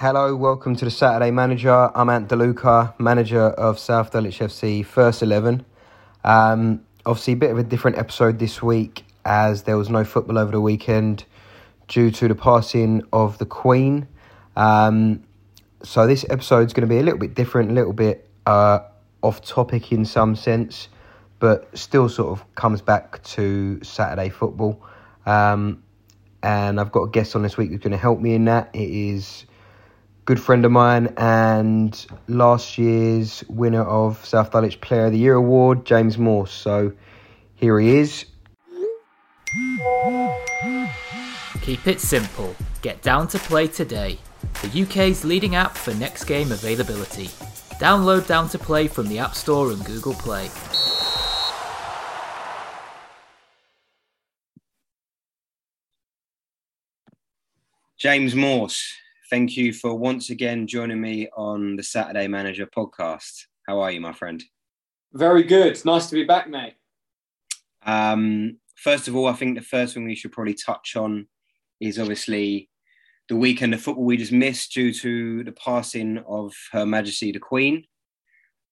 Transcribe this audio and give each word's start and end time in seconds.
Hello, 0.00 0.34
welcome 0.34 0.74
to 0.76 0.86
the 0.86 0.90
Saturday 0.90 1.30
Manager. 1.30 1.90
I'm 1.94 2.08
Ant 2.08 2.26
DeLuca, 2.26 2.98
manager 2.98 3.42
of 3.42 3.78
South 3.78 4.10
Dulwich 4.10 4.38
FC 4.38 4.82
First 4.82 5.20
11. 5.20 5.62
Um, 6.24 6.80
obviously, 7.04 7.34
a 7.34 7.36
bit 7.36 7.50
of 7.50 7.58
a 7.58 7.62
different 7.62 7.98
episode 7.98 8.38
this 8.38 8.62
week 8.62 9.04
as 9.26 9.64
there 9.64 9.76
was 9.76 9.90
no 9.90 10.04
football 10.04 10.38
over 10.38 10.52
the 10.52 10.60
weekend 10.62 11.26
due 11.86 12.10
to 12.12 12.28
the 12.28 12.34
passing 12.34 13.02
of 13.12 13.36
the 13.36 13.44
Queen. 13.44 14.08
Um, 14.56 15.22
so, 15.82 16.06
this 16.06 16.24
episode 16.30 16.68
is 16.68 16.72
going 16.72 16.88
to 16.88 16.94
be 16.94 16.98
a 16.98 17.02
little 17.02 17.20
bit 17.20 17.34
different, 17.34 17.70
a 17.70 17.74
little 17.74 17.92
bit 17.92 18.26
uh, 18.46 18.78
off 19.20 19.42
topic 19.42 19.92
in 19.92 20.06
some 20.06 20.34
sense, 20.34 20.88
but 21.40 21.68
still 21.76 22.08
sort 22.08 22.30
of 22.30 22.54
comes 22.54 22.80
back 22.80 23.22
to 23.24 23.78
Saturday 23.84 24.30
football. 24.30 24.82
Um, 25.26 25.82
and 26.42 26.80
I've 26.80 26.90
got 26.90 27.02
a 27.02 27.10
guest 27.10 27.36
on 27.36 27.42
this 27.42 27.58
week 27.58 27.68
who's 27.68 27.80
going 27.80 27.90
to 27.90 27.98
help 27.98 28.18
me 28.18 28.32
in 28.32 28.46
that. 28.46 28.70
It 28.72 28.88
is 28.88 29.44
good 30.24 30.40
friend 30.40 30.64
of 30.64 30.72
mine 30.72 31.12
and 31.16 32.06
last 32.28 32.78
year's 32.78 33.44
winner 33.48 33.82
of 33.82 34.24
South 34.24 34.50
Dulwich 34.50 34.80
Player 34.80 35.06
of 35.06 35.12
the 35.12 35.18
Year 35.18 35.34
award, 35.34 35.84
James 35.84 36.18
Morse. 36.18 36.52
So 36.52 36.92
here 37.54 37.80
he 37.80 37.96
is. 37.96 38.26
Keep 41.62 41.86
it 41.86 42.00
simple. 42.00 42.54
Get 42.82 43.02
Down 43.02 43.28
to 43.28 43.38
Play 43.38 43.66
today, 43.66 44.18
the 44.62 44.82
UK's 44.82 45.24
leading 45.24 45.54
app 45.54 45.76
for 45.76 45.92
next 45.94 46.24
game 46.24 46.52
availability. 46.52 47.26
Download 47.78 48.26
Down 48.26 48.48
to 48.50 48.58
Play 48.58 48.88
from 48.88 49.08
the 49.08 49.18
App 49.18 49.34
Store 49.34 49.70
and 49.70 49.84
Google 49.84 50.14
Play. 50.14 50.48
James 57.98 58.34
Morse, 58.34 58.94
thank 59.30 59.56
you 59.56 59.72
for 59.72 59.94
once 59.94 60.30
again 60.30 60.66
joining 60.66 61.00
me 61.00 61.28
on 61.36 61.76
the 61.76 61.82
Saturday 61.84 62.26
Manager 62.26 62.66
podcast. 62.66 63.44
How 63.66 63.80
are 63.80 63.92
you, 63.92 64.00
my 64.00 64.12
friend? 64.12 64.42
Very 65.12 65.44
good. 65.44 65.82
Nice 65.84 66.08
to 66.08 66.16
be 66.16 66.24
back, 66.24 66.50
mate. 66.50 66.74
Um, 67.86 68.58
first 68.74 69.06
of 69.06 69.14
all, 69.14 69.28
I 69.28 69.34
think 69.34 69.56
the 69.56 69.64
first 69.64 69.94
thing 69.94 70.04
we 70.04 70.16
should 70.16 70.32
probably 70.32 70.54
touch 70.54 70.96
on 70.96 71.28
is 71.80 71.98
obviously 71.98 72.68
the 73.28 73.36
weekend 73.36 73.72
of 73.72 73.80
football 73.80 74.04
we 74.04 74.16
just 74.16 74.32
missed 74.32 74.72
due 74.72 74.92
to 74.94 75.44
the 75.44 75.52
passing 75.52 76.18
of 76.26 76.52
Her 76.72 76.84
Majesty 76.84 77.30
the 77.30 77.38
Queen. 77.38 77.84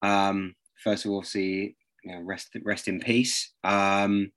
Um, 0.02 0.56
first 0.82 1.04
of 1.04 1.12
all, 1.12 1.18
obviously, 1.18 1.76
you 2.02 2.12
know, 2.12 2.20
rest 2.22 2.48
rest 2.64 2.88
in 2.88 2.98
peace. 2.98 3.52
Um, 3.62 4.32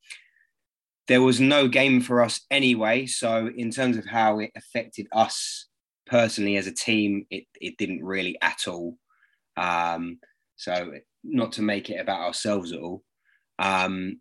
there 1.07 1.23
was 1.23 1.39
no 1.39 1.67
game 1.67 1.99
for 1.99 2.21
us 2.21 2.41
anyway, 2.51 3.07
so 3.07 3.49
in 3.57 3.71
terms 3.71 3.97
of 3.97 4.05
how 4.05 4.37
it 4.39 4.51
affected 4.55 5.07
us 5.11 5.67
personally 6.11 6.57
as 6.57 6.67
a 6.67 6.73
team, 6.73 7.25
it 7.31 7.45
it 7.59 7.77
didn't 7.77 8.03
really 8.03 8.37
at 8.41 8.67
all. 8.67 8.97
Um, 9.55 10.19
so 10.57 10.93
not 11.23 11.53
to 11.53 11.61
make 11.61 11.89
it 11.89 11.99
about 11.99 12.21
ourselves 12.21 12.73
at 12.73 12.79
all. 12.79 13.03
Um, 13.57 14.19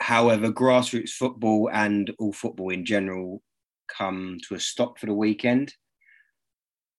however, 0.00 0.50
grassroots 0.50 1.10
football 1.10 1.68
and 1.72 2.10
all 2.18 2.32
football 2.32 2.70
in 2.70 2.84
general 2.84 3.42
come 3.96 4.38
to 4.48 4.54
a 4.54 4.60
stop 4.60 4.98
for 4.98 5.06
the 5.06 5.14
weekend. 5.14 5.74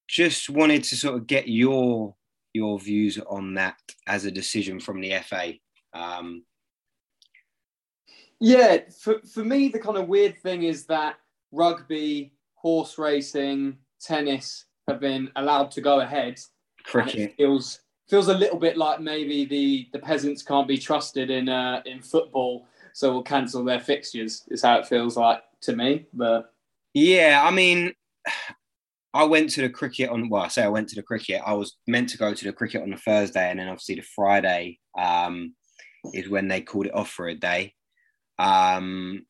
Just 0.08 0.50
wanted 0.50 0.84
to 0.86 0.96
sort 0.96 1.16
of 1.16 1.28
get 1.28 1.48
your 1.48 2.16
your 2.54 2.80
views 2.80 3.20
on 3.28 3.56
that 3.56 3.78
as 4.08 4.26
a 4.26 4.32
decision 4.32 4.80
from 4.80 5.02
the 5.02 5.14
FA. 5.28 5.54
Um, 5.94 6.44
yeah, 8.40 8.78
for, 9.02 9.20
for 9.34 9.44
me, 9.44 9.70
the 9.70 9.80
kind 9.80 9.98
of 9.98 10.08
weird 10.08 10.38
thing 10.42 10.64
is 10.64 10.86
that 10.86 11.16
rugby, 11.52 12.34
horse 12.56 12.98
racing, 12.98 13.78
tennis 14.00 14.66
have 14.88 15.00
been 15.00 15.30
allowed 15.36 15.72
to 15.72 15.82
go 15.82 16.00
ahead. 16.00 16.40
cricket. 16.84 17.36
feels 17.38 17.80
feels 18.10 18.30
a 18.30 18.34
little 18.34 18.58
bit 18.58 18.78
like 18.78 19.02
maybe 19.02 19.46
the, 19.46 19.88
the 19.92 20.00
peasants 20.00 20.42
can't 20.42 20.68
be 20.68 20.78
trusted 20.78 21.30
in 21.30 21.50
uh, 21.50 21.82
in 21.86 22.02
football, 22.02 22.68
so 22.94 23.12
we'll 23.12 23.24
cancel 23.24 23.64
their 23.64 23.80
fixtures. 23.80 24.44
Is 24.50 24.64
how 24.64 24.80
it 24.80 24.88
feels 24.88 25.18
like 25.18 25.44
to 25.62 25.76
me. 25.76 26.06
But 26.14 26.54
Yeah, 26.94 27.42
I 27.44 27.52
mean, 27.52 27.94
I 29.14 29.24
went 29.24 29.50
to 29.52 29.62
the 29.62 29.70
cricket 29.70 30.10
on. 30.10 30.30
Well, 30.30 30.44
I 30.44 30.48
say 30.48 30.64
I 30.64 30.70
went 30.70 30.90
to 30.90 30.96
the 30.96 31.04
cricket. 31.04 31.42
I 31.46 31.54
was 31.54 31.76
meant 31.88 32.10
to 32.10 32.18
go 32.18 32.34
to 32.34 32.46
the 32.46 32.54
cricket 32.54 32.82
on 32.82 32.92
the 32.92 32.98
Thursday, 32.98 33.50
and 33.50 33.60
then 33.60 33.68
obviously 33.68 33.96
the 33.96 34.02
Friday 34.02 34.80
um, 34.98 35.54
is 36.14 36.30
when 36.30 36.48
they 36.48 36.62
called 36.62 36.88
it 36.88 36.96
off 36.96 37.10
for 37.10 37.28
a 37.28 37.36
day. 37.36 37.74
Um, 38.40 39.26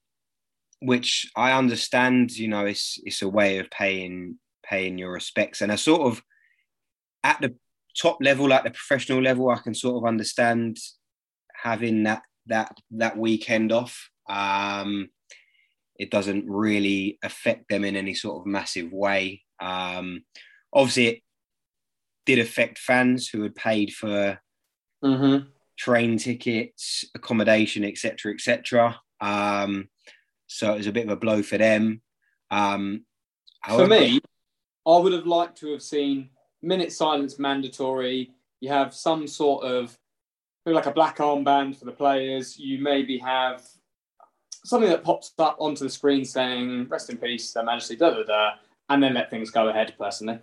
which 0.81 1.31
I 1.35 1.53
understand. 1.53 2.31
You 2.31 2.49
know, 2.49 2.65
it's 2.65 2.99
it's 3.03 3.21
a 3.21 3.29
way 3.29 3.57
of 3.57 3.69
paying 3.71 4.37
paying 4.69 4.97
your 4.97 5.11
respects, 5.11 5.61
and 5.61 5.71
I 5.71 5.75
sort 5.75 6.01
of 6.01 6.21
at 7.23 7.39
the 7.41 7.55
top 7.99 8.17
level, 8.21 8.47
like 8.47 8.63
the 8.63 8.71
professional 8.71 9.21
level, 9.21 9.49
I 9.49 9.57
can 9.57 9.73
sort 9.73 9.97
of 9.97 10.07
understand 10.07 10.77
having 11.61 12.03
that 12.03 12.21
that 12.47 12.77
that 12.91 13.17
weekend 13.17 13.71
off. 13.71 14.09
Um, 14.29 15.09
it 15.97 16.11
doesn't 16.11 16.45
really 16.47 17.17
affect 17.23 17.69
them 17.69 17.83
in 17.83 17.95
any 17.95 18.13
sort 18.13 18.39
of 18.39 18.45
massive 18.45 18.91
way. 18.91 19.43
Um, 19.59 20.23
obviously, 20.71 21.07
it 21.07 21.21
did 22.25 22.39
affect 22.39 22.77
fans 22.77 23.27
who 23.27 23.41
had 23.41 23.55
paid 23.55 23.91
for 23.91 24.39
mm-hmm. 25.03 25.47
train 25.77 26.17
tickets, 26.17 27.05
accommodation, 27.15 27.83
etc., 27.83 28.33
etc. 28.33 28.99
Um, 29.19 29.89
so 30.45 30.73
it 30.73 30.77
was 30.77 30.87
a 30.87 30.91
bit 30.91 31.05
of 31.05 31.11
a 31.11 31.15
blow 31.15 31.41
for 31.41 31.57
them. 31.57 32.01
Um, 32.51 33.05
for 33.65 33.87
me, 33.87 34.21
I 34.87 34.97
would 34.97 35.13
have 35.13 35.27
liked 35.27 35.57
to 35.59 35.71
have 35.73 35.83
seen 35.83 36.29
minute 36.61 36.91
silence 36.91 37.37
mandatory. 37.37 38.31
You 38.61 38.69
have 38.69 38.93
some 38.93 39.27
sort 39.27 39.65
of 39.65 39.97
like 40.65 40.85
a 40.85 40.91
black 40.91 41.17
armband 41.17 41.75
for 41.77 41.85
the 41.85 41.91
players. 41.91 42.57
You 42.57 42.79
maybe 42.79 43.17
have 43.19 43.63
something 44.65 44.89
that 44.89 45.03
pops 45.03 45.33
up 45.39 45.57
onto 45.59 45.83
the 45.83 45.89
screen 45.89 46.25
saying 46.25 46.87
"Rest 46.89 47.09
in 47.09 47.17
peace, 47.17 47.51
Their 47.51 47.63
Majesty," 47.63 47.95
da 47.95 48.11
da 48.11 48.23
da, 48.23 48.51
and 48.89 49.01
then 49.03 49.13
let 49.13 49.29
things 49.29 49.51
go 49.51 49.69
ahead. 49.69 49.93
Personally, 49.99 50.39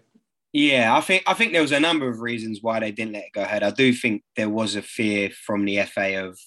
Yeah, 0.52 0.96
I 0.96 1.00
think 1.00 1.24
I 1.26 1.34
think 1.34 1.52
there 1.52 1.62
was 1.62 1.72
a 1.72 1.80
number 1.80 2.08
of 2.08 2.20
reasons 2.20 2.60
why 2.62 2.80
they 2.80 2.92
didn't 2.92 3.14
let 3.14 3.24
it 3.24 3.32
go 3.32 3.42
ahead. 3.42 3.62
I 3.62 3.70
do 3.70 3.92
think 3.92 4.22
there 4.36 4.50
was 4.50 4.76
a 4.76 4.82
fear 4.82 5.30
from 5.30 5.64
the 5.64 5.82
FA 5.82 6.26
of 6.26 6.38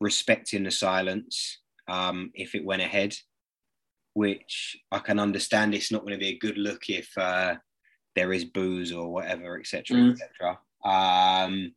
respecting 0.00 0.64
the 0.64 0.70
silence 0.70 1.60
um, 1.88 2.30
if 2.34 2.54
it 2.54 2.64
went 2.64 2.82
ahead, 2.82 3.16
which 4.14 4.76
I 4.90 4.98
can 5.00 5.18
understand. 5.18 5.74
It's 5.74 5.92
not 5.92 6.00
going 6.02 6.14
to 6.14 6.18
be 6.18 6.30
a 6.30 6.38
good 6.38 6.56
look 6.58 6.88
if 6.88 7.10
uh, 7.18 7.56
there 8.16 8.32
is 8.32 8.44
booze 8.44 8.90
or 8.92 9.12
whatever, 9.12 9.58
etc., 9.58 9.96
Mm. 9.96 10.12
etc. 10.12 10.58
Um, 10.84 11.74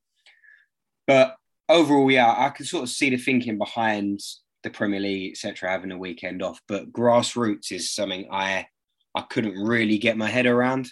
but 1.06 1.36
overall, 1.70 2.10
yeah, 2.12 2.34
I 2.38 2.50
can 2.50 2.66
sort 2.66 2.84
of 2.84 2.90
see 2.90 3.10
the 3.10 3.18
thinking 3.18 3.58
behind 3.58 4.20
the 4.64 4.70
Premier 4.70 5.00
League, 5.00 5.32
etc., 5.32 5.70
having 5.70 5.92
a 5.92 5.98
weekend 5.98 6.42
off. 6.42 6.62
But 6.68 6.92
grassroots 6.92 7.72
is 7.72 7.92
something 7.94 8.28
I 8.32 8.68
I 9.16 9.22
couldn't 9.22 9.56
really 9.56 9.98
get 9.98 10.18
my 10.18 10.30
head 10.30 10.46
around. 10.46 10.90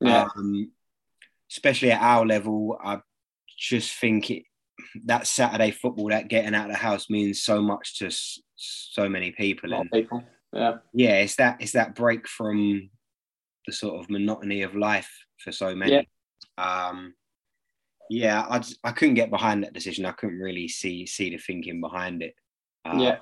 yeah, 0.00 0.26
Um, 0.36 0.72
especially 1.50 1.92
at 1.92 2.00
our 2.00 2.24
level, 2.24 2.78
I 2.82 3.00
just 3.58 3.92
think 4.00 4.30
it 4.30 4.44
that 5.04 5.26
Saturday 5.26 5.70
football, 5.70 6.08
that 6.08 6.28
getting 6.28 6.54
out 6.54 6.66
of 6.66 6.72
the 6.72 6.78
house 6.78 7.10
means 7.10 7.42
so 7.42 7.60
much 7.60 7.98
to 7.98 8.06
s- 8.06 8.40
so 8.56 9.08
many 9.08 9.30
people. 9.32 9.72
And 9.74 9.90
people. 9.90 10.22
Yeah, 10.52 10.76
yeah, 10.92 11.18
it's 11.20 11.36
that 11.36 11.60
it's 11.60 11.72
that 11.72 11.94
break 11.94 12.28
from 12.28 12.90
the 13.66 13.72
sort 13.72 14.00
of 14.00 14.10
monotony 14.10 14.62
of 14.62 14.74
life 14.74 15.10
for 15.38 15.52
so 15.52 15.74
many. 15.74 16.08
Yeah. 16.58 16.86
Um, 16.88 17.14
yeah, 18.10 18.44
I 18.48 18.58
just, 18.58 18.78
I 18.84 18.92
couldn't 18.92 19.14
get 19.14 19.30
behind 19.30 19.64
that 19.64 19.72
decision. 19.72 20.04
I 20.04 20.12
couldn't 20.12 20.38
really 20.38 20.68
see 20.68 21.06
see 21.06 21.30
the 21.30 21.38
thinking 21.38 21.80
behind 21.80 22.22
it. 22.22 22.34
Uh, 22.84 22.98
yeah, 22.98 23.18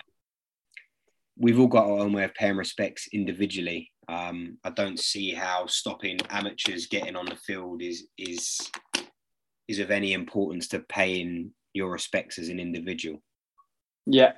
we've 1.36 1.60
all 1.60 1.68
got 1.68 1.86
our 1.86 1.98
own 1.98 2.12
way 2.12 2.24
of 2.24 2.34
paying 2.34 2.56
respects 2.56 3.08
individually. 3.12 3.90
Um, 4.08 4.58
I 4.64 4.70
don't 4.70 4.98
see 4.98 5.32
how 5.32 5.66
stopping 5.66 6.18
amateurs 6.30 6.86
getting 6.86 7.16
on 7.16 7.26
the 7.26 7.36
field 7.36 7.82
is 7.82 8.08
is 8.18 8.70
is 9.68 9.78
of 9.78 9.90
any 9.90 10.12
importance 10.12 10.66
to 10.68 10.80
paying 10.80 11.52
your 11.72 11.90
respects 11.92 12.38
as 12.38 12.48
an 12.48 12.58
individual. 12.58 13.22
yeah, 14.06 14.32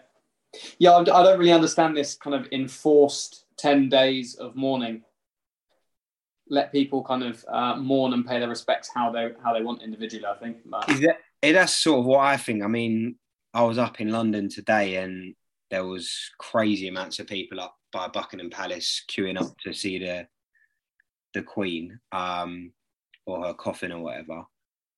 yeah. 0.78 0.92
I 0.92 1.02
don't 1.04 1.38
really 1.38 1.52
understand 1.52 1.96
this 1.96 2.14
kind 2.14 2.34
of 2.34 2.46
enforced 2.52 3.46
ten 3.56 3.88
days 3.88 4.34
of 4.36 4.56
mourning. 4.56 5.02
let 6.48 6.72
people 6.72 7.02
kind 7.02 7.22
of 7.22 7.44
uh, 7.48 7.76
mourn 7.76 8.12
and 8.12 8.26
pay 8.26 8.38
their 8.38 8.48
respects 8.48 8.90
how 8.94 9.10
they 9.10 9.30
how 9.42 9.54
they 9.54 9.62
want 9.62 9.82
individually. 9.82 10.26
I 10.26 10.36
think. 10.38 10.58
But, 10.66 10.88
eh, 11.42 11.52
that's 11.52 11.74
sort 11.74 12.00
of 12.00 12.04
what 12.04 12.20
I 12.20 12.36
think. 12.36 12.62
I 12.62 12.66
mean, 12.68 13.16
I 13.54 13.62
was 13.62 13.78
up 13.78 14.00
in 14.00 14.10
London 14.10 14.48
today 14.48 14.96
and 14.96 15.34
there 15.70 15.86
was 15.86 16.30
crazy 16.38 16.88
amounts 16.88 17.18
of 17.18 17.26
people 17.26 17.60
up 17.60 17.74
by 17.92 18.08
Buckingham 18.08 18.50
Palace 18.50 19.04
queuing 19.10 19.40
up 19.40 19.56
to 19.64 19.72
see 19.72 19.98
the 19.98 20.26
the 21.34 21.42
Queen 21.42 21.98
um, 22.12 22.72
or 23.26 23.46
her 23.46 23.54
coffin 23.54 23.92
or 23.92 24.02
whatever. 24.02 24.42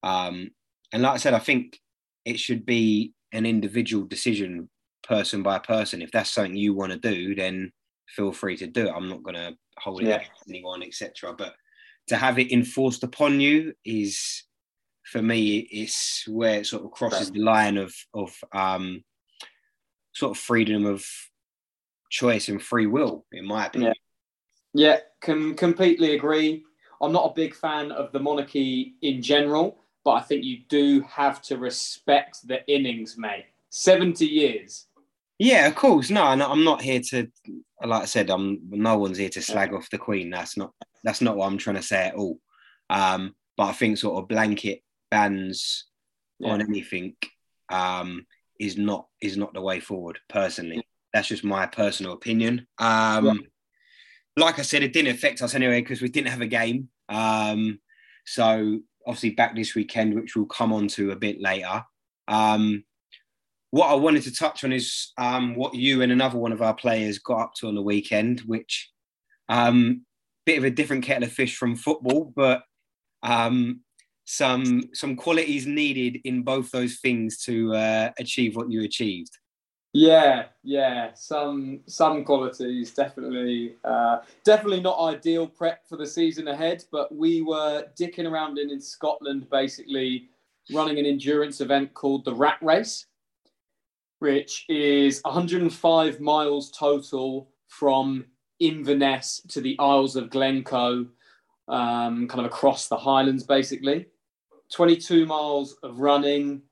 Um, 0.02 0.50
and 0.92 1.02
like 1.02 1.14
I 1.14 1.16
said, 1.18 1.34
I 1.34 1.38
think 1.38 1.78
it 2.24 2.40
should 2.40 2.66
be 2.66 3.14
an 3.32 3.46
individual 3.46 4.04
decision, 4.04 4.68
person 5.04 5.42
by 5.42 5.58
person. 5.58 6.02
If 6.02 6.10
that's 6.10 6.30
something 6.30 6.56
you 6.56 6.74
want 6.74 6.92
to 6.92 6.98
do, 6.98 7.34
then 7.34 7.72
feel 8.08 8.32
free 8.32 8.56
to 8.58 8.66
do 8.66 8.86
it. 8.86 8.92
I'm 8.94 9.08
not 9.08 9.22
going 9.22 9.36
to 9.36 9.56
hold 9.78 10.02
it 10.02 10.08
Yeah. 10.08 10.16
against 10.16 10.48
anyone, 10.48 10.82
etc. 10.82 11.34
But 11.36 11.54
to 12.08 12.16
have 12.16 12.38
it 12.38 12.52
enforced 12.52 13.02
upon 13.02 13.40
you 13.40 13.74
is, 13.84 14.44
for 15.04 15.22
me, 15.22 15.58
it's 15.58 16.26
where 16.28 16.60
it 16.60 16.66
sort 16.66 16.84
of 16.84 16.90
crosses 16.90 17.30
the 17.30 17.40
line 17.40 17.76
of 17.76 17.94
of 18.12 18.34
um, 18.52 19.04
sort 20.14 20.36
of 20.36 20.42
freedom 20.42 20.86
of 20.86 21.04
choice 22.10 22.48
and 22.48 22.62
free 22.62 22.86
will, 22.86 23.26
in 23.32 23.46
my 23.46 23.66
opinion. 23.66 23.94
Yeah, 24.72 25.00
can 25.20 25.54
completely 25.54 26.14
agree. 26.14 26.64
I'm 27.00 27.12
not 27.12 27.30
a 27.30 27.34
big 27.34 27.54
fan 27.54 27.92
of 27.92 28.12
the 28.12 28.20
monarchy 28.20 28.94
in 29.02 29.22
general, 29.22 29.78
but 30.04 30.12
I 30.12 30.20
think 30.20 30.44
you 30.44 30.58
do 30.68 31.02
have 31.02 31.42
to 31.42 31.58
respect 31.58 32.46
the 32.46 32.66
innings, 32.66 33.16
mate. 33.16 33.46
70 33.70 34.24
years. 34.24 34.86
Yeah, 35.38 35.66
of 35.66 35.74
course. 35.74 36.10
No, 36.10 36.34
no, 36.34 36.50
I'm 36.50 36.64
not 36.64 36.80
here 36.80 37.00
to, 37.10 37.28
like 37.84 38.02
I 38.02 38.06
said, 38.06 38.30
I'm 38.30 38.60
no 38.70 38.98
one's 38.98 39.18
here 39.18 39.28
to 39.30 39.42
slag 39.42 39.74
off 39.74 39.90
the 39.90 39.98
Queen. 39.98 40.30
That's 40.30 40.56
not 40.56 40.72
that's 41.02 41.20
not 41.20 41.36
what 41.36 41.46
I'm 41.46 41.58
trying 41.58 41.76
to 41.76 41.82
say 41.82 42.06
at 42.08 42.14
all. 42.14 42.38
Um, 42.88 43.34
but 43.56 43.64
I 43.64 43.72
think 43.72 43.98
sort 43.98 44.22
of 44.22 44.28
blanket 44.28 44.82
bans 45.10 45.86
on 46.42 46.60
anything 46.60 47.16
um, 47.70 48.26
is 48.60 48.76
not 48.76 49.06
is 49.20 49.36
not 49.36 49.54
the 49.54 49.60
way 49.60 49.80
forward. 49.80 50.18
Personally, 50.28 50.86
that's 51.12 51.28
just 51.28 51.44
my 51.44 51.66
personal 51.66 52.12
opinion. 52.12 52.66
Um, 52.78 53.24
Yeah. 53.26 53.34
Like 54.36 54.58
I 54.58 54.62
said, 54.62 54.82
it 54.82 54.92
didn't 54.92 55.14
affect 55.14 55.42
us 55.42 55.54
anyway 55.54 55.80
because 55.80 56.02
we 56.02 56.08
didn't 56.08 56.30
have 56.30 56.40
a 56.40 56.46
game. 56.46 56.88
Um, 57.08 57.78
so 58.26 58.80
obviously 59.06 59.30
back 59.30 59.54
this 59.54 59.76
weekend, 59.76 60.14
which 60.14 60.34
we'll 60.34 60.46
come 60.46 60.72
on 60.72 60.88
to 60.88 61.12
a 61.12 61.16
bit 61.16 61.40
later. 61.40 61.84
Um, 62.26 62.84
what 63.74 63.90
I 63.90 63.94
wanted 63.94 64.22
to 64.22 64.32
touch 64.32 64.62
on 64.62 64.72
is 64.72 65.10
um, 65.18 65.56
what 65.56 65.74
you 65.74 66.02
and 66.02 66.12
another 66.12 66.38
one 66.38 66.52
of 66.52 66.62
our 66.62 66.74
players 66.74 67.18
got 67.18 67.40
up 67.40 67.54
to 67.54 67.66
on 67.66 67.74
the 67.74 67.82
weekend, 67.82 68.38
which 68.42 68.88
um, 69.48 70.02
bit 70.46 70.58
of 70.58 70.64
a 70.64 70.70
different 70.70 71.02
kettle 71.02 71.24
of 71.24 71.32
fish 71.32 71.56
from 71.56 71.74
football, 71.74 72.32
but 72.36 72.62
um, 73.24 73.80
some 74.26 74.84
some 74.92 75.16
qualities 75.16 75.66
needed 75.66 76.20
in 76.22 76.44
both 76.44 76.70
those 76.70 77.00
things 77.00 77.42
to 77.46 77.74
uh, 77.74 78.12
achieve 78.16 78.54
what 78.54 78.70
you 78.70 78.84
achieved. 78.84 79.36
Yeah, 79.92 80.44
yeah, 80.62 81.10
some 81.14 81.80
some 81.86 82.24
qualities 82.24 82.94
definitely 82.94 83.74
uh, 83.82 84.18
definitely 84.44 84.82
not 84.82 85.00
ideal 85.00 85.48
prep 85.48 85.84
for 85.88 85.96
the 85.96 86.06
season 86.06 86.46
ahead. 86.46 86.84
But 86.92 87.12
we 87.12 87.42
were 87.42 87.86
dicking 87.98 88.30
around 88.30 88.56
in 88.56 88.70
in 88.70 88.80
Scotland, 88.80 89.50
basically 89.50 90.28
running 90.72 91.00
an 91.00 91.06
endurance 91.06 91.60
event 91.60 91.92
called 91.92 92.24
the 92.24 92.34
Rat 92.34 92.58
Race, 92.62 93.06
which 94.18 94.64
is 94.68 95.20
105 95.24 96.20
miles 96.20 96.70
total 96.70 97.50
from 97.68 98.26
Inverness 98.60 99.40
to 99.48 99.60
the 99.60 99.76
Isles 99.78 100.16
of 100.16 100.30
Glencoe, 100.30 101.06
um, 101.68 102.28
kind 102.28 102.40
of 102.40 102.46
across 102.46 102.88
the 102.88 102.96
Highlands, 102.96 103.44
basically. 103.44 104.06
22 104.72 105.26
miles 105.26 105.76
of 105.82 106.00
running, 106.00 106.62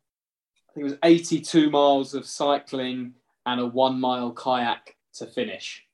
I 0.70 0.72
think 0.72 0.82
it 0.86 0.90
was 0.90 0.98
82 1.02 1.70
miles 1.70 2.14
of 2.14 2.26
cycling 2.26 3.14
and 3.46 3.60
a 3.60 3.66
one 3.66 4.00
mile 4.00 4.32
kayak 4.32 4.96
to 5.14 5.26
finish. 5.26 5.84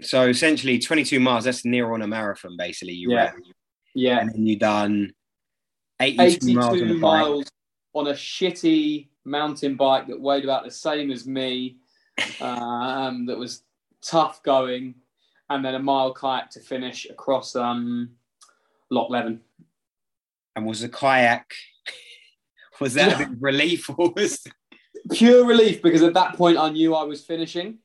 So 0.00 0.28
essentially, 0.28 0.78
22 0.78 1.20
miles. 1.20 1.44
That's 1.44 1.64
near 1.64 1.92
on 1.92 2.02
a 2.02 2.06
marathon, 2.06 2.56
basically. 2.56 2.94
You 2.94 3.12
Yeah. 3.12 3.30
ran, 3.30 3.42
Yeah, 3.94 4.18
and 4.20 4.30
then 4.30 4.46
you 4.46 4.56
done 4.56 5.14
82, 6.00 6.22
82 6.22 6.54
miles 6.54 6.82
on 6.82 7.00
miles 7.00 7.50
on 7.94 8.06
a 8.08 8.12
shitty 8.12 9.08
mountain 9.26 9.76
bike 9.76 10.06
that 10.06 10.20
weighed 10.20 10.44
about 10.44 10.64
the 10.64 10.70
same 10.70 11.10
as 11.10 11.26
me, 11.26 11.76
um, 12.40 13.26
that 13.26 13.36
was 13.36 13.62
tough 14.02 14.42
going, 14.42 14.94
and 15.50 15.64
then 15.64 15.74
a 15.74 15.78
mile 15.78 16.14
kayak 16.14 16.50
to 16.50 16.60
finish 16.60 17.06
across 17.10 17.54
um, 17.54 18.10
Loch 18.90 19.10
Leven. 19.10 19.40
And 20.54 20.64
was 20.64 20.80
the 20.80 20.88
kayak? 20.88 21.52
Was 22.80 22.92
that 22.92 23.14
a 23.14 23.18
bit 23.24 23.40
relief 23.40 23.88
or 23.88 24.10
was? 24.10 24.46
pure 25.12 25.46
relief 25.46 25.80
because 25.80 26.02
at 26.02 26.12
that 26.12 26.34
point 26.36 26.58
I 26.58 26.68
knew 26.68 26.94
I 26.94 27.04
was 27.04 27.24
finishing, 27.24 27.78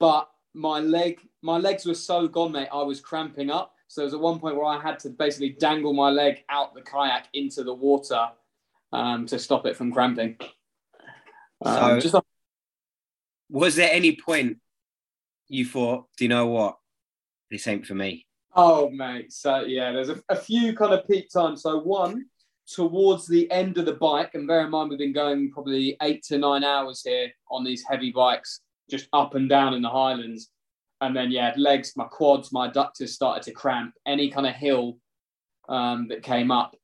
but 0.00 0.30
my 0.54 0.80
leg, 0.80 1.20
my 1.42 1.58
legs 1.58 1.84
were 1.84 1.94
so 1.94 2.26
gone, 2.26 2.52
mate. 2.52 2.68
I 2.72 2.82
was 2.82 3.00
cramping 3.00 3.50
up. 3.50 3.74
So 3.88 4.00
there 4.00 4.06
was 4.06 4.14
at 4.14 4.20
one 4.20 4.40
point 4.40 4.56
where 4.56 4.64
I 4.64 4.80
had 4.80 4.98
to 5.00 5.10
basically 5.10 5.50
dangle 5.50 5.92
my 5.92 6.10
leg 6.10 6.44
out 6.48 6.74
the 6.74 6.80
kayak 6.80 7.28
into 7.34 7.62
the 7.62 7.74
water 7.74 8.28
um, 8.92 9.26
to 9.26 9.38
stop 9.38 9.66
it 9.66 9.76
from 9.76 9.92
cramping. 9.92 10.38
Um, 11.64 12.00
So- 12.00 12.00
just 12.00 12.24
Was 13.48 13.76
there 13.76 13.90
any 13.92 14.16
point 14.16 14.58
you 15.48 15.64
thought, 15.64 16.06
do 16.16 16.24
you 16.24 16.28
know 16.28 16.46
what? 16.48 16.78
This 17.50 17.66
ain't 17.68 17.86
for 17.86 17.94
me. 17.94 18.26
Oh, 18.54 18.90
mate. 18.90 19.32
So, 19.32 19.60
yeah, 19.60 19.92
there's 19.92 20.08
a, 20.08 20.20
a 20.28 20.36
few 20.36 20.74
kind 20.74 20.92
of 20.92 21.06
peak 21.06 21.28
times. 21.30 21.62
So, 21.62 21.78
one, 21.78 22.24
towards 22.66 23.28
the 23.28 23.48
end 23.50 23.78
of 23.78 23.84
the 23.86 23.92
bike, 23.92 24.34
and 24.34 24.48
bear 24.48 24.64
in 24.64 24.70
mind, 24.70 24.90
we've 24.90 24.98
been 24.98 25.12
going 25.12 25.52
probably 25.52 25.96
eight 26.02 26.24
to 26.24 26.38
nine 26.38 26.64
hours 26.64 27.02
here 27.04 27.30
on 27.50 27.62
these 27.62 27.84
heavy 27.88 28.10
bikes, 28.10 28.60
just 28.90 29.08
up 29.12 29.34
and 29.34 29.48
down 29.48 29.74
in 29.74 29.82
the 29.82 29.90
Highlands. 29.90 30.50
And 31.00 31.14
then, 31.14 31.30
yeah, 31.30 31.52
legs, 31.56 31.92
my 31.96 32.04
quads, 32.04 32.50
my 32.50 32.68
adductors 32.68 33.10
started 33.10 33.42
to 33.44 33.52
cramp. 33.52 33.94
Any 34.06 34.30
kind 34.30 34.46
of 34.46 34.54
hill 34.54 34.98
um, 35.68 36.08
that 36.08 36.22
came 36.22 36.50
up, 36.50 36.74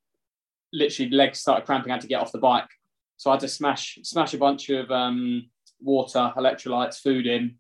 literally 0.73 1.11
legs 1.11 1.41
started 1.41 1.65
cramping. 1.65 1.91
I 1.91 1.95
had 1.95 2.03
to 2.03 2.09
get 2.09 2.21
off 2.21 2.31
the 2.31 2.39
bike. 2.39 2.69
So 3.17 3.31
I 3.31 3.35
had 3.35 3.41
to 3.41 3.49
smash 3.49 3.99
smash 4.03 4.35
a 4.35 4.39
bunch 4.39 4.69
of 4.71 4.91
um, 4.91 5.49
water, 5.81 6.33
electrolytes, 6.37 7.01
food 7.01 7.27
in, 7.27 7.57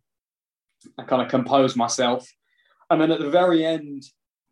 and 0.98 1.06
kind 1.08 1.22
of 1.22 1.28
compose 1.28 1.76
myself. 1.76 2.28
And 2.90 3.00
then 3.00 3.10
at 3.10 3.20
the 3.20 3.30
very 3.30 3.64
end, 3.64 4.02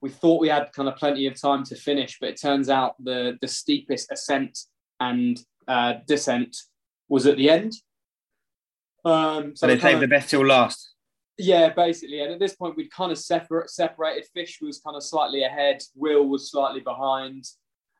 we 0.01 0.09
thought 0.11 0.41
we 0.41 0.49
had 0.49 0.73
kind 0.73 0.89
of 0.89 0.97
plenty 0.97 1.27
of 1.27 1.41
time 1.41 1.65
to 1.65 1.75
finish, 1.75 2.19
but 2.21 2.31
it 2.31 2.41
turns 2.41 2.69
out 2.69 2.95
the 3.03 3.37
the 3.41 3.49
steepest 3.49 4.11
ascent 4.13 4.59
and 5.01 5.41
uh, 5.69 5.95
descent 6.07 6.57
was 7.09 7.27
at 7.27 7.37
the 7.37 7.51
end. 7.51 7.73
Um, 9.05 9.57
So 9.57 9.67
they 9.67 9.79
saved 9.79 10.01
the 10.03 10.09
best 10.09 10.31
till 10.31 10.47
last. 10.47 10.95
yeah, 11.39 11.71
basically. 11.71 12.21
And 12.21 12.33
at 12.33 12.39
this 12.39 12.55
point, 12.55 12.77
we'd 12.77 12.93
kind 12.93 13.11
of 13.11 13.19
separate, 13.19 13.71
separated. 13.71 14.27
Fish 14.35 14.59
was 14.61 14.81
kind 14.81 14.97
of 14.97 15.03
slightly 15.03 15.43
ahead. 15.45 15.83
Will 15.97 16.29
was 16.29 16.51
slightly 16.51 16.81
behind. 16.81 17.45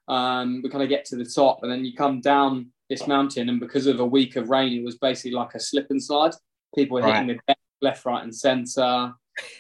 Um, 0.09 0.61
we 0.63 0.69
kind 0.69 0.83
of 0.83 0.89
get 0.91 1.05
to 1.07 1.17
the 1.17 1.25
top, 1.25 1.63
and 1.63 1.71
then 1.73 1.85
you 1.85 1.95
come 1.95 2.21
down 2.21 2.71
this 2.91 3.07
mountain, 3.07 3.49
and 3.49 3.61
because 3.61 3.87
of 3.87 4.01
a 4.01 4.05
week 4.05 4.37
of 4.37 4.51
rain, 4.51 4.79
it 4.79 4.85
was 4.85 4.99
basically 4.99 5.31
like 5.31 5.55
a 5.55 5.61
slip 5.61 5.87
and 5.91 6.03
slide. 6.03 6.33
People 6.75 6.97
were 6.97 7.07
hitting 7.07 7.29
the 7.29 7.39
deck 7.47 7.59
left, 7.81 8.05
right, 8.05 8.23
and 8.23 8.35
centre. 8.35 9.15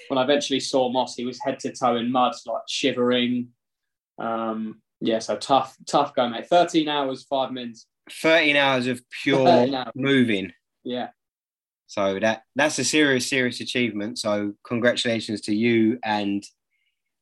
When 0.09 0.19
I 0.19 0.25
eventually 0.25 0.61
saw 0.61 0.91
Moss, 0.91 1.15
he 1.15 1.25
was 1.25 1.41
head 1.41 1.59
to 1.61 1.73
toe 1.73 1.97
in 1.97 2.13
mud, 2.13 2.35
like 2.45 2.63
shivering. 2.69 3.49
Um, 4.19 4.83
yeah, 5.01 5.21
so 5.21 5.37
tough, 5.37 5.77
tough 5.87 6.15
go, 6.15 6.29
mate. 6.29 6.49
Thirteen 6.49 6.89
hours, 6.89 7.23
five 7.23 7.53
minutes. 7.53 7.87
13 8.11 8.57
hours 8.57 8.87
of 8.89 9.01
pure 9.23 9.47
hours. 9.49 9.87
moving. 9.95 10.53
Yeah, 10.83 11.11
So 11.87 12.19
that 12.19 12.43
that's 12.57 12.79
a 12.79 12.85
serious, 12.85 13.29
serious 13.29 13.61
achievement. 13.61 14.19
So 14.19 14.55
congratulations 14.65 15.43
to 15.43 15.55
you 15.55 15.99
and 16.03 16.45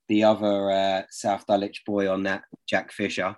the 0.09 0.25
other 0.25 0.71
uh, 0.71 1.03
South 1.11 1.45
Dulwich 1.47 1.83
boy 1.85 2.11
on 2.11 2.23
that, 2.23 2.45
Jack 2.67 2.93
Fisher. 2.93 3.37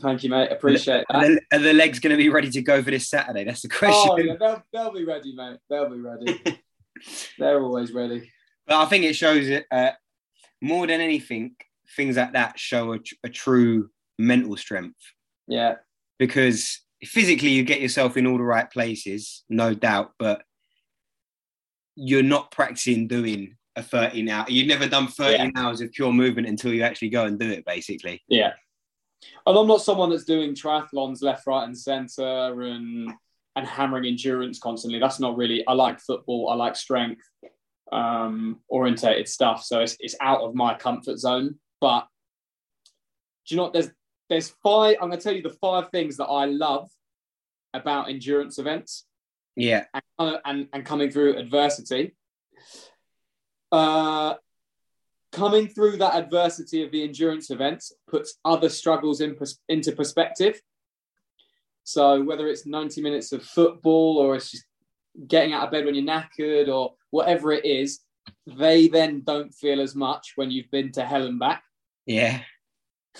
Thank 0.00 0.22
you, 0.22 0.30
mate. 0.30 0.50
Appreciate 0.50 1.04
Are 1.10 1.26
the, 1.26 1.40
are 1.52 1.58
the 1.58 1.72
legs 1.72 1.98
going 1.98 2.10
to 2.10 2.16
be 2.16 2.28
ready 2.28 2.50
to 2.50 2.62
go 2.62 2.82
for 2.82 2.90
this 2.90 3.08
Saturday? 3.08 3.44
That's 3.44 3.62
the 3.62 3.68
question. 3.68 4.10
Oh, 4.12 4.18
yeah, 4.18 4.34
they'll, 4.38 4.62
they'll 4.72 4.92
be 4.92 5.04
ready, 5.04 5.34
mate. 5.34 5.58
They'll 5.68 5.90
be 5.90 6.00
ready. 6.00 6.40
They're 7.38 7.62
always 7.62 7.92
ready. 7.92 8.30
But 8.66 8.76
I 8.76 8.86
think 8.86 9.04
it 9.04 9.14
shows 9.14 9.48
it 9.48 9.66
uh, 9.70 9.90
more 10.60 10.86
than 10.86 11.00
anything. 11.00 11.56
Things 11.96 12.16
like 12.16 12.34
that 12.34 12.58
show 12.58 12.94
a, 12.94 12.98
a 13.24 13.28
true 13.28 13.90
mental 14.18 14.56
strength 14.56 15.00
Yeah, 15.48 15.76
because 16.18 16.80
physically 17.02 17.48
you 17.48 17.64
get 17.64 17.80
yourself 17.80 18.16
in 18.16 18.26
all 18.26 18.36
the 18.36 18.44
right 18.44 18.70
places, 18.70 19.42
no 19.48 19.74
doubt, 19.74 20.12
but 20.18 20.42
you're 21.96 22.22
not 22.22 22.50
practicing 22.52 23.08
doing 23.08 23.56
a 23.76 23.82
13 23.82 24.28
hour. 24.28 24.46
You've 24.48 24.68
never 24.68 24.86
done 24.86 25.08
13 25.08 25.52
hours 25.56 25.80
of 25.80 25.90
pure 25.92 26.12
movement 26.12 26.46
until 26.46 26.72
you 26.72 26.82
actually 26.82 27.08
go 27.08 27.24
and 27.24 27.38
do 27.38 27.50
it, 27.50 27.64
basically. 27.64 28.22
yeah. 28.28 28.52
And 29.46 29.58
I'm 29.58 29.66
not 29.66 29.82
someone 29.82 30.10
that's 30.10 30.24
doing 30.24 30.54
triathlons 30.54 31.22
left, 31.22 31.46
right, 31.46 31.64
and 31.64 31.76
centre 31.76 32.62
and 32.62 33.12
and 33.56 33.66
hammering 33.66 34.06
endurance 34.06 34.58
constantly. 34.58 34.98
That's 34.98 35.20
not 35.20 35.36
really. 35.36 35.66
I 35.66 35.72
like 35.72 36.00
football. 36.00 36.48
I 36.50 36.54
like 36.54 36.76
strength. 36.76 37.22
um, 37.92 38.60
orientated 38.68 39.28
stuff. 39.28 39.64
So 39.64 39.80
it's, 39.80 39.96
it's 40.00 40.16
out 40.20 40.40
of 40.42 40.54
my 40.54 40.74
comfort 40.74 41.18
zone. 41.18 41.56
But 41.80 42.06
do 43.46 43.54
you 43.54 43.56
know 43.56 43.64
what? 43.64 43.72
There's 43.72 43.90
there's 44.28 44.54
five. 44.62 44.96
I'm 45.00 45.08
going 45.08 45.18
to 45.18 45.24
tell 45.24 45.34
you 45.34 45.42
the 45.42 45.50
five 45.50 45.90
things 45.90 46.16
that 46.18 46.26
I 46.26 46.44
love 46.44 46.88
about 47.74 48.08
endurance 48.08 48.58
events. 48.58 49.04
Yeah. 49.56 49.84
And, 49.92 50.02
uh, 50.18 50.38
and, 50.44 50.68
and 50.72 50.86
coming 50.86 51.10
through 51.10 51.36
adversity. 51.36 52.14
Uh, 53.72 54.34
coming 55.32 55.68
through 55.68 55.96
that 55.98 56.14
adversity 56.14 56.82
of 56.82 56.90
the 56.90 57.02
endurance 57.04 57.50
events 57.50 57.92
puts 58.08 58.38
other 58.44 58.68
struggles 58.68 59.20
in 59.20 59.36
into 59.68 59.92
perspective. 59.92 60.60
So 61.84 62.22
whether 62.22 62.48
it's 62.48 62.66
90 62.66 63.00
minutes 63.00 63.32
of 63.32 63.42
football 63.42 64.18
or 64.18 64.36
it's 64.36 64.50
just 64.50 64.64
getting 65.26 65.52
out 65.52 65.64
of 65.64 65.70
bed 65.70 65.84
when 65.84 65.94
you're 65.94 66.04
knackered 66.04 66.68
or 66.68 66.94
whatever 67.10 67.52
it 67.52 67.64
is, 67.64 68.00
they 68.46 68.88
then 68.88 69.22
don't 69.24 69.52
feel 69.54 69.80
as 69.80 69.94
much 69.94 70.32
when 70.36 70.50
you've 70.50 70.70
been 70.70 70.92
to 70.92 71.04
hell 71.04 71.26
and 71.26 71.38
back. 71.38 71.62
Yeah. 72.06 72.40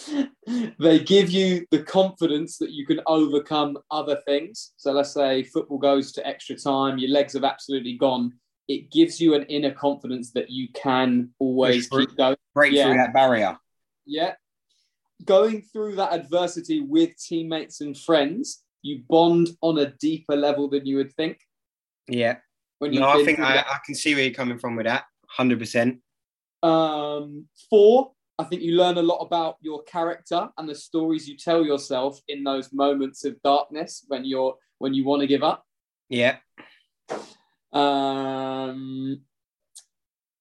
they 0.78 1.00
give 1.00 1.30
you 1.30 1.66
the 1.70 1.82
confidence 1.82 2.58
that 2.58 2.70
you 2.70 2.86
can 2.86 3.00
overcome 3.06 3.76
other 3.90 4.20
things. 4.26 4.72
So 4.76 4.92
let's 4.92 5.12
say 5.12 5.42
football 5.44 5.78
goes 5.78 6.12
to 6.12 6.26
extra 6.26 6.56
time, 6.56 6.98
your 6.98 7.10
legs 7.10 7.34
have 7.34 7.44
absolutely 7.44 7.96
gone. 7.96 8.34
It 8.70 8.92
gives 8.92 9.20
you 9.20 9.34
an 9.34 9.42
inner 9.46 9.72
confidence 9.72 10.30
that 10.34 10.48
you 10.48 10.68
can 10.72 11.30
always 11.40 11.88
keep 11.88 12.16
going. 12.16 12.36
Break 12.54 12.72
Yeah. 12.72 12.84
through 12.84 12.98
that 12.98 13.12
barrier. 13.12 13.58
Yeah. 14.06 14.34
Going 15.24 15.62
through 15.62 15.96
that 15.96 16.12
adversity 16.12 16.78
with 16.80 17.18
teammates 17.18 17.80
and 17.80 17.98
friends, 17.98 18.62
you 18.82 19.02
bond 19.08 19.48
on 19.60 19.78
a 19.78 19.86
deeper 19.86 20.36
level 20.36 20.68
than 20.68 20.86
you 20.86 20.98
would 20.98 21.12
think. 21.14 21.40
Yeah. 22.06 22.36
When 22.78 22.92
No, 22.92 23.12
you've 23.12 23.22
I 23.22 23.24
think 23.24 23.40
I. 23.40 23.58
I 23.58 23.78
can 23.84 23.96
see 23.96 24.14
where 24.14 24.22
you're 24.22 24.32
coming 24.34 24.56
from 24.60 24.76
with 24.76 24.86
that. 24.86 25.02
Hundred 25.26 25.58
percent. 25.58 26.00
Um, 26.62 27.48
four, 27.68 28.12
I 28.38 28.44
think 28.44 28.62
you 28.62 28.76
learn 28.76 28.98
a 28.98 29.02
lot 29.02 29.18
about 29.18 29.56
your 29.60 29.82
character 29.82 30.48
and 30.56 30.68
the 30.68 30.76
stories 30.76 31.28
you 31.28 31.36
tell 31.36 31.64
yourself 31.66 32.20
in 32.28 32.44
those 32.44 32.72
moments 32.72 33.24
of 33.24 33.42
darkness 33.42 34.04
when 34.06 34.24
you're 34.24 34.54
when 34.78 34.94
you 34.94 35.04
want 35.04 35.22
to 35.22 35.26
give 35.26 35.42
up. 35.42 35.66
Yeah. 36.08 36.36
Um, 37.72 39.20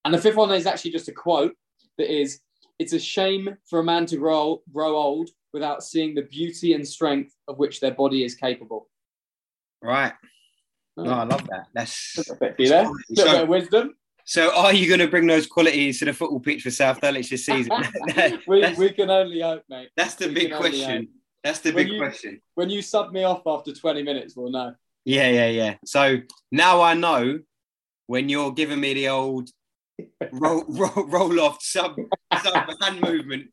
and 0.06 0.14
the 0.14 0.18
fifth 0.18 0.36
one 0.36 0.52
is 0.52 0.66
actually 0.66 0.92
just 0.92 1.08
a 1.08 1.12
quote 1.14 1.54
that 1.98 2.12
is, 2.12 2.40
"It's 2.80 2.94
a 2.94 3.00
shame 3.00 3.58
for 3.70 3.80
a 3.80 3.84
man 3.84 4.06
to 4.08 4.18
grow 4.18 4.62
grow 4.72 4.96
old 4.96 5.30
without 5.54 5.84
seeing 5.84 6.16
the 6.16 6.24
beauty 6.24 6.74
and 6.74 6.88
strength 6.88 7.36
of 7.48 7.58
which 7.60 7.80
their 7.80 7.92
body 7.94 8.24
is 8.24 8.36
capable." 8.36 8.90
Right. 9.82 10.14
No, 10.98 11.12
I 11.12 11.24
love 11.24 11.48
that. 11.48 11.68
That's 11.74 12.14
That's 12.16 12.30
a 12.32 12.36
bit 12.36 12.56
there. 12.58 12.80
A 12.80 12.82
little 12.82 12.96
bit 13.10 13.18
so, 13.18 13.44
of 13.44 13.50
wisdom. 13.50 13.96
so 14.26 14.54
are 14.54 14.74
you 14.74 14.88
going 14.88 15.00
to 15.00 15.08
bring 15.08 15.28
those 15.28 15.48
qualities 15.48 16.00
to 16.00 16.06
the 16.06 16.14
football 16.14 16.42
pitch 16.42 16.64
for 16.64 16.72
South 16.72 17.00
Dulwich 17.00 17.30
this 17.30 17.46
season? 17.46 17.72
we, 18.48 18.74
we 18.76 18.90
can 18.92 19.10
only 19.10 19.40
hope, 19.40 19.64
mate. 19.70 19.90
that's 19.96 20.16
the 20.16 20.28
we 20.28 20.34
big 20.34 20.54
question. 20.54 21.08
That's 21.42 21.60
the 21.60 21.72
When 21.72 21.86
big 21.86 21.94
you- 21.94 22.00
question. 22.00 22.42
When 22.56 22.70
you 22.70 22.82
sub 22.82 23.14
me 23.14 23.24
off 23.24 23.44
after 23.48 23.74
20 23.74 24.04
minutes, 24.04 24.36
we'll 24.36 24.52
know. 24.52 24.76
Yeah, 25.10 25.30
yeah, 25.30 25.48
yeah. 25.48 25.76
So 25.86 26.18
now 26.52 26.84
I 26.84 26.94
know 26.94 27.40
when 28.06 28.30
you're 28.30 28.52
giving 28.52 28.80
me 28.80 28.94
the 28.94 29.10
old 29.10 29.50
roll, 30.32 30.64
roll, 30.70 31.08
roll 31.08 31.40
off 31.42 31.64
sub, 31.64 31.96
sub 32.44 32.70
hand 32.82 33.02
movement. 33.02 33.48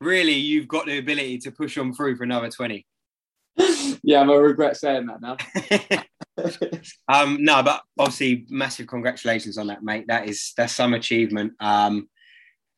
Really, 0.00 0.34
you've 0.34 0.68
got 0.68 0.86
the 0.86 0.98
ability 0.98 1.38
to 1.38 1.50
push 1.50 1.76
on 1.78 1.92
through 1.92 2.14
for 2.14 2.22
another 2.22 2.48
20. 2.48 2.86
yeah, 4.04 4.20
I'm 4.20 4.28
gonna 4.28 4.38
regret 4.38 4.76
saying 4.76 5.06
that 5.06 5.20
now. 5.20 5.36
um, 7.08 7.42
no, 7.42 7.64
but 7.64 7.82
obviously, 7.98 8.46
massive 8.48 8.86
congratulations 8.86 9.58
on 9.58 9.66
that, 9.66 9.82
mate. 9.82 10.04
That 10.06 10.28
is 10.28 10.52
that's 10.56 10.76
some 10.76 10.94
achievement. 10.94 11.54
Um, 11.58 12.08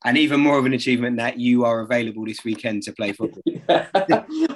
and 0.07 0.17
even 0.17 0.41
more 0.41 0.59
of 0.59 0.65
an 0.65 0.73
achievement 0.73 1.19
that 1.19 1.39
you 1.39 1.67
are 1.67 1.81
available 1.81 2.25
this 2.25 2.45
weekend 2.45 2.83
to 2.85 2.93
play 2.95 3.13
football. 3.13 3.43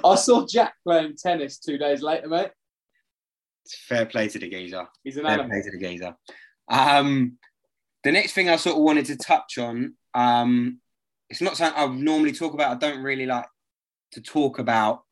I 0.03 0.15
saw 0.15 0.47
Jack 0.47 0.73
playing 0.83 1.15
tennis 1.21 1.59
two 1.59 1.77
days 1.77 2.01
later, 2.01 2.27
mate. 2.27 2.49
Fair 3.87 4.05
play 4.05 4.27
to 4.27 4.39
the 4.39 4.49
geezer. 4.49 4.87
He's 5.03 5.17
an 5.17 5.23
Fair 5.23 5.33
animal. 5.33 5.49
play 5.49 5.61
to 5.61 5.71
the 5.71 5.77
geezer. 5.77 6.15
Um, 6.69 7.37
the 8.03 8.11
next 8.11 8.33
thing 8.33 8.49
I 8.49 8.55
sort 8.55 8.77
of 8.77 8.83
wanted 8.83 9.05
to 9.05 9.17
touch 9.17 9.57
on, 9.57 9.95
um, 10.13 10.79
it's 11.29 11.41
not 11.41 11.57
something 11.57 11.81
I 11.81 11.87
normally 11.87 12.31
talk 12.31 12.53
about. 12.53 12.71
I 12.71 12.75
don't 12.75 13.03
really 13.03 13.25
like 13.25 13.47
to 14.13 14.21
talk 14.21 14.59
about 14.59 15.03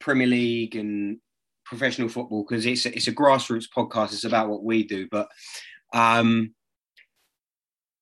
Premier 0.00 0.26
League 0.26 0.76
and 0.76 1.18
professional 1.64 2.08
football 2.08 2.44
because 2.48 2.64
it's 2.64 2.86
a, 2.86 2.94
it's 2.94 3.08
a 3.08 3.12
grassroots 3.12 3.66
podcast. 3.74 4.12
It's 4.12 4.24
about 4.24 4.48
what 4.48 4.64
we 4.64 4.84
do. 4.84 5.08
But 5.10 5.28
um, 5.92 6.54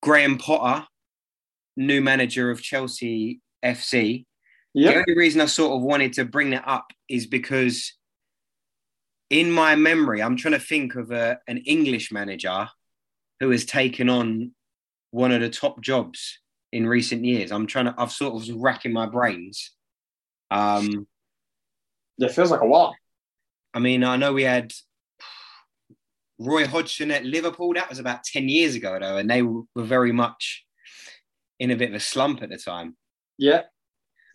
Graham 0.02 0.38
Potter, 0.38 0.86
new 1.76 2.00
manager 2.00 2.50
of 2.50 2.62
Chelsea 2.62 3.40
FC, 3.64 4.26
the 4.74 4.94
only 4.94 5.16
reason 5.16 5.40
I 5.40 5.46
sort 5.46 5.74
of 5.74 5.82
wanted 5.82 6.12
to 6.14 6.26
bring 6.26 6.50
that 6.50 6.68
up 6.68 6.92
is 7.08 7.26
because 7.26 7.94
in 9.30 9.50
my 9.50 9.74
memory, 9.74 10.22
I'm 10.22 10.36
trying 10.36 10.54
to 10.54 10.60
think 10.60 10.94
of 10.94 11.10
a, 11.10 11.38
an 11.48 11.58
English 11.58 12.12
manager 12.12 12.68
who 13.40 13.50
has 13.50 13.64
taken 13.64 14.08
on 14.08 14.52
one 15.10 15.32
of 15.32 15.40
the 15.40 15.50
top 15.50 15.80
jobs 15.80 16.38
in 16.72 16.86
recent 16.86 17.24
years. 17.24 17.52
I'm 17.52 17.66
trying 17.66 17.86
to, 17.86 17.94
I've 17.98 18.12
sort 18.12 18.48
of 18.48 18.56
racking 18.56 18.92
my 18.92 19.06
brains. 19.06 19.72
Um, 20.50 21.06
Yeah, 22.18 22.28
feels 22.28 22.50
like 22.50 22.62
a 22.62 22.66
while. 22.66 22.94
I 23.74 23.78
mean, 23.78 24.04
I 24.04 24.16
know 24.16 24.32
we 24.32 24.44
had 24.44 24.72
Roy 26.38 26.66
Hodgson 26.66 27.10
at 27.10 27.24
Liverpool. 27.24 27.74
That 27.74 27.88
was 27.88 27.98
about 27.98 28.24
10 28.24 28.48
years 28.48 28.74
ago, 28.74 28.98
though, 29.00 29.16
and 29.16 29.28
they 29.28 29.42
were 29.42 29.64
very 29.76 30.12
much 30.12 30.64
in 31.58 31.70
a 31.70 31.76
bit 31.76 31.90
of 31.90 31.94
a 31.94 32.00
slump 32.00 32.42
at 32.42 32.50
the 32.50 32.58
time. 32.58 32.96
Yeah. 33.38 33.62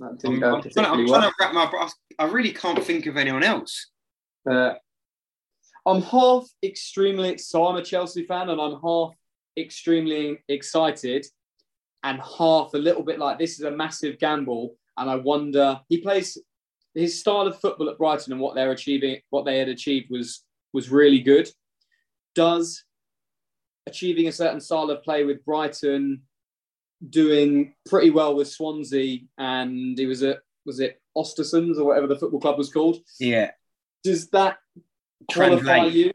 I'm, 0.02 0.10
I'm 0.10 0.18
trying, 0.18 0.40
to, 0.40 0.48
I'm 0.48 0.62
particularly 0.62 1.08
trying 1.08 1.22
to 1.22 1.34
wrap 1.40 1.54
my. 1.54 1.90
I 2.18 2.26
really 2.26 2.54
can't 2.54 2.84
think 2.84 3.06
of 3.06 3.18
anyone 3.18 3.44
else. 3.44 3.92
Uh, 4.50 4.74
I'm 5.86 6.02
half 6.02 6.48
extremely 6.64 7.38
so 7.38 7.66
I'm 7.68 7.76
a 7.76 7.84
Chelsea 7.84 8.26
fan 8.26 8.50
and 8.50 8.62
I'm 8.62 8.80
half 8.82 9.14
extremely 9.58 10.40
excited 10.48 11.26
and 12.04 12.20
half 12.20 12.74
a 12.74 12.78
little 12.78 13.04
bit 13.04 13.20
like 13.20 13.38
this 13.38 13.60
is 13.60 13.66
a 13.66 13.72
massive 13.72 14.20
gamble 14.20 14.76
and 14.98 15.10
I 15.10 15.16
wonder 15.16 15.80
he 15.90 16.00
plays 16.00 16.38
his 16.94 17.20
style 17.20 17.48
of 17.48 17.60
football 17.60 17.90
at 17.90 17.98
Brighton 17.98 18.34
and 18.34 18.42
what 18.42 18.56
they're 18.56 18.72
achieving 18.72 19.20
what 19.30 19.46
they 19.46 19.60
had 19.60 19.70
achieved 19.70 20.08
was 20.10 20.44
was 20.74 20.90
really 20.90 21.20
good. 21.20 21.50
Does 22.36 22.84
achieving 23.88 24.28
a 24.28 24.32
certain 24.32 24.62
style 24.62 24.90
of 24.90 25.04
play 25.04 25.24
with 25.24 25.44
Brighton 25.46 26.22
doing 27.10 27.74
pretty 27.88 28.12
well 28.12 28.36
with 28.36 28.50
Swansea 28.50 29.20
and 29.38 29.98
he 29.98 30.06
was 30.06 30.22
at 30.24 30.40
was 30.66 30.80
it 30.80 31.02
Östersunds 31.18 31.78
or 31.78 31.86
whatever 31.86 32.08
the 32.08 32.16
football 32.16 32.40
club 32.40 32.58
was 32.58 32.72
called 32.72 32.98
Yeah. 33.20 33.52
Does 34.04 34.30
that 34.30 34.58
Translate. 35.30 35.94
you? 35.94 36.12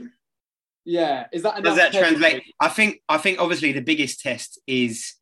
Yeah, 0.85 1.27
is 1.33 1.43
that 1.43 1.59
enough? 1.59 1.65
Does 1.65 1.77
that 1.77 1.93
translate? 1.93 2.43
I 2.61 2.69
think 2.69 3.01
I 3.09 3.19
think 3.19 3.41
obviously 3.41 3.73
the 3.73 3.81
biggest 3.81 4.21
test 4.21 4.61
is 4.67 5.15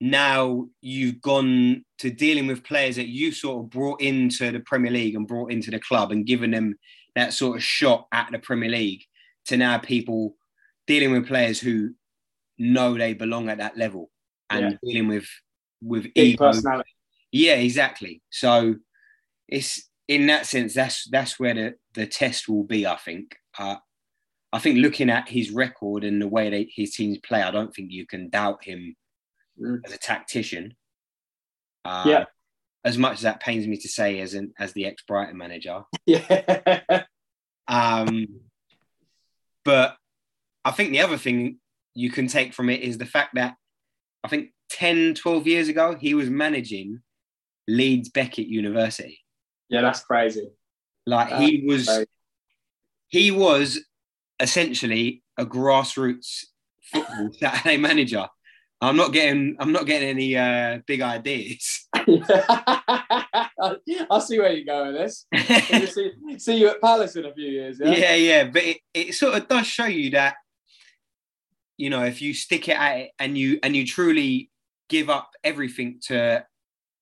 now 0.00 0.66
you've 0.80 1.20
gone 1.20 1.84
to 1.98 2.10
dealing 2.10 2.46
with 2.46 2.64
players 2.64 2.96
that 2.96 3.08
you 3.08 3.30
sort 3.30 3.62
of 3.62 3.70
brought 3.70 4.00
into 4.00 4.50
the 4.50 4.60
Premier 4.60 4.90
League 4.90 5.14
and 5.14 5.28
brought 5.28 5.52
into 5.52 5.70
the 5.70 5.78
club 5.78 6.12
and 6.12 6.26
given 6.26 6.50
them 6.50 6.76
that 7.14 7.32
sort 7.32 7.56
of 7.56 7.62
shot 7.62 8.06
at 8.12 8.30
the 8.32 8.38
Premier 8.38 8.70
League 8.70 9.02
to 9.46 9.56
now 9.56 9.78
people 9.78 10.34
dealing 10.86 11.12
with 11.12 11.28
players 11.28 11.60
who 11.60 11.90
know 12.58 12.96
they 12.96 13.12
belong 13.14 13.48
at 13.48 13.58
that 13.58 13.76
level 13.76 14.10
and 14.50 14.78
dealing 14.82 15.08
with 15.08 15.28
with 15.82 16.04
Big 16.14 16.34
ego. 16.34 16.46
personality. 16.46 16.90
Yeah, 17.30 17.54
exactly. 17.54 18.22
So 18.30 18.76
it's 19.48 19.88
in 20.08 20.26
that 20.26 20.46
sense 20.46 20.74
that's 20.74 21.08
that's 21.10 21.38
where 21.38 21.54
the, 21.54 21.74
the 21.94 22.06
test 22.06 22.48
will 22.48 22.64
be. 22.64 22.86
I 22.86 22.96
think. 22.96 23.36
Uh, 23.58 23.76
I 24.54 24.58
think 24.58 24.78
looking 24.78 25.08
at 25.08 25.28
his 25.28 25.50
record 25.50 26.04
and 26.04 26.20
the 26.20 26.28
way 26.28 26.50
that 26.50 26.66
his 26.74 26.94
teams 26.94 27.18
play, 27.18 27.40
I 27.42 27.50
don't 27.50 27.74
think 27.74 27.90
you 27.90 28.06
can 28.06 28.28
doubt 28.30 28.64
him 28.64 28.96
Mm. 29.60 29.80
as 29.84 29.92
a 29.92 29.98
tactician. 29.98 30.74
Uh, 31.84 32.04
Yeah. 32.06 32.24
As 32.84 32.96
much 32.96 33.14
as 33.14 33.20
that 33.22 33.40
pains 33.40 33.66
me 33.66 33.76
to 33.76 33.88
say, 33.88 34.18
as 34.20 34.32
an 34.34 34.54
as 34.58 34.72
the 34.72 34.86
ex 34.86 35.02
Brighton 35.06 35.36
manager, 35.36 35.82
Yeah, 36.06 37.02
um, 37.68 38.26
but 39.64 39.96
I 40.64 40.70
think 40.72 40.90
the 40.90 41.00
other 41.00 41.18
thing 41.18 41.58
you 41.94 42.10
can 42.10 42.26
take 42.26 42.54
from 42.54 42.70
it 42.70 42.80
is 42.80 42.98
the 42.98 43.06
fact 43.06 43.34
that 43.34 43.56
I 44.24 44.28
think 44.28 44.50
10, 44.70 45.14
12 45.14 45.46
years 45.46 45.68
ago, 45.68 45.96
he 46.00 46.14
was 46.14 46.30
managing 46.30 47.00
Leeds 47.68 48.08
Beckett 48.08 48.46
University. 48.46 49.20
Yeah, 49.72 49.82
that's 49.82 50.00
crazy. 50.00 50.48
Like 51.06 51.32
he 51.40 51.64
was, 51.66 51.88
right. 51.88 52.06
he 53.08 53.30
was 53.30 53.80
essentially 54.38 55.22
a 55.36 55.44
grassroots 55.44 56.44
football 56.92 57.30
Saturday 57.38 57.76
manager. 57.76 58.28
I'm 58.80 58.96
not 58.96 59.12
getting, 59.12 59.56
I'm 59.60 59.72
not 59.72 59.86
getting 59.86 60.08
any 60.08 60.36
uh, 60.36 60.80
big 60.86 61.02
ideas. 61.02 61.88
I 61.94 62.08
see 64.20 64.38
where 64.38 64.52
you're 64.52 64.64
going 64.64 64.92
with 64.92 65.02
this. 65.02 65.26
See, 65.92 66.12
see 66.38 66.56
you 66.56 66.68
at 66.68 66.80
Palace 66.80 67.14
in 67.14 67.24
a 67.24 67.32
few 67.32 67.48
years. 67.48 67.80
Yeah, 67.80 67.92
yeah, 67.92 68.14
yeah, 68.14 68.44
but 68.44 68.62
it, 68.62 68.78
it 68.92 69.14
sort 69.14 69.34
of 69.34 69.46
does 69.46 69.66
show 69.66 69.86
you 69.86 70.10
that 70.10 70.34
you 71.82 71.90
know, 71.90 72.04
if 72.04 72.22
you 72.22 72.34
stick 72.34 72.68
it 72.68 72.78
at 72.78 72.96
it 72.98 73.10
and 73.18 73.36
you 73.36 73.58
and 73.62 73.74
you 73.74 73.84
truly 73.86 74.50
give 74.88 75.10
up 75.10 75.30
everything 75.42 75.98
to 76.02 76.46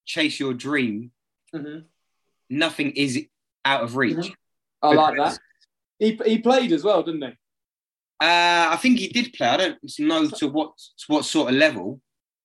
chase 0.07 0.41
your 0.41 0.55
dream, 0.55 1.12
Mhm. 1.55 1.85
Nothing 2.50 2.90
is 2.90 3.26
out 3.64 3.83
of 3.85 3.97
reach. 3.97 4.16
Mhm. 4.16 4.35
I 4.83 4.92
like 4.92 5.16
that. 5.16 5.38
He, 5.99 6.19
he 6.25 6.38
played 6.38 6.73
as 6.73 6.83
well, 6.85 7.02
didn't 7.02 7.23
he? 7.23 7.28
Uh, 8.23 8.69
I 8.73 8.78
think 8.80 8.99
he 8.99 9.09
did 9.09 9.33
play. 9.33 9.47
I 9.49 9.57
don't 9.57 9.78
know 10.00 10.28
to 10.28 10.49
what 10.49 10.76
to 10.76 11.04
what 11.09 11.25
sort 11.25 11.50
of 11.50 11.54
level. 11.57 12.00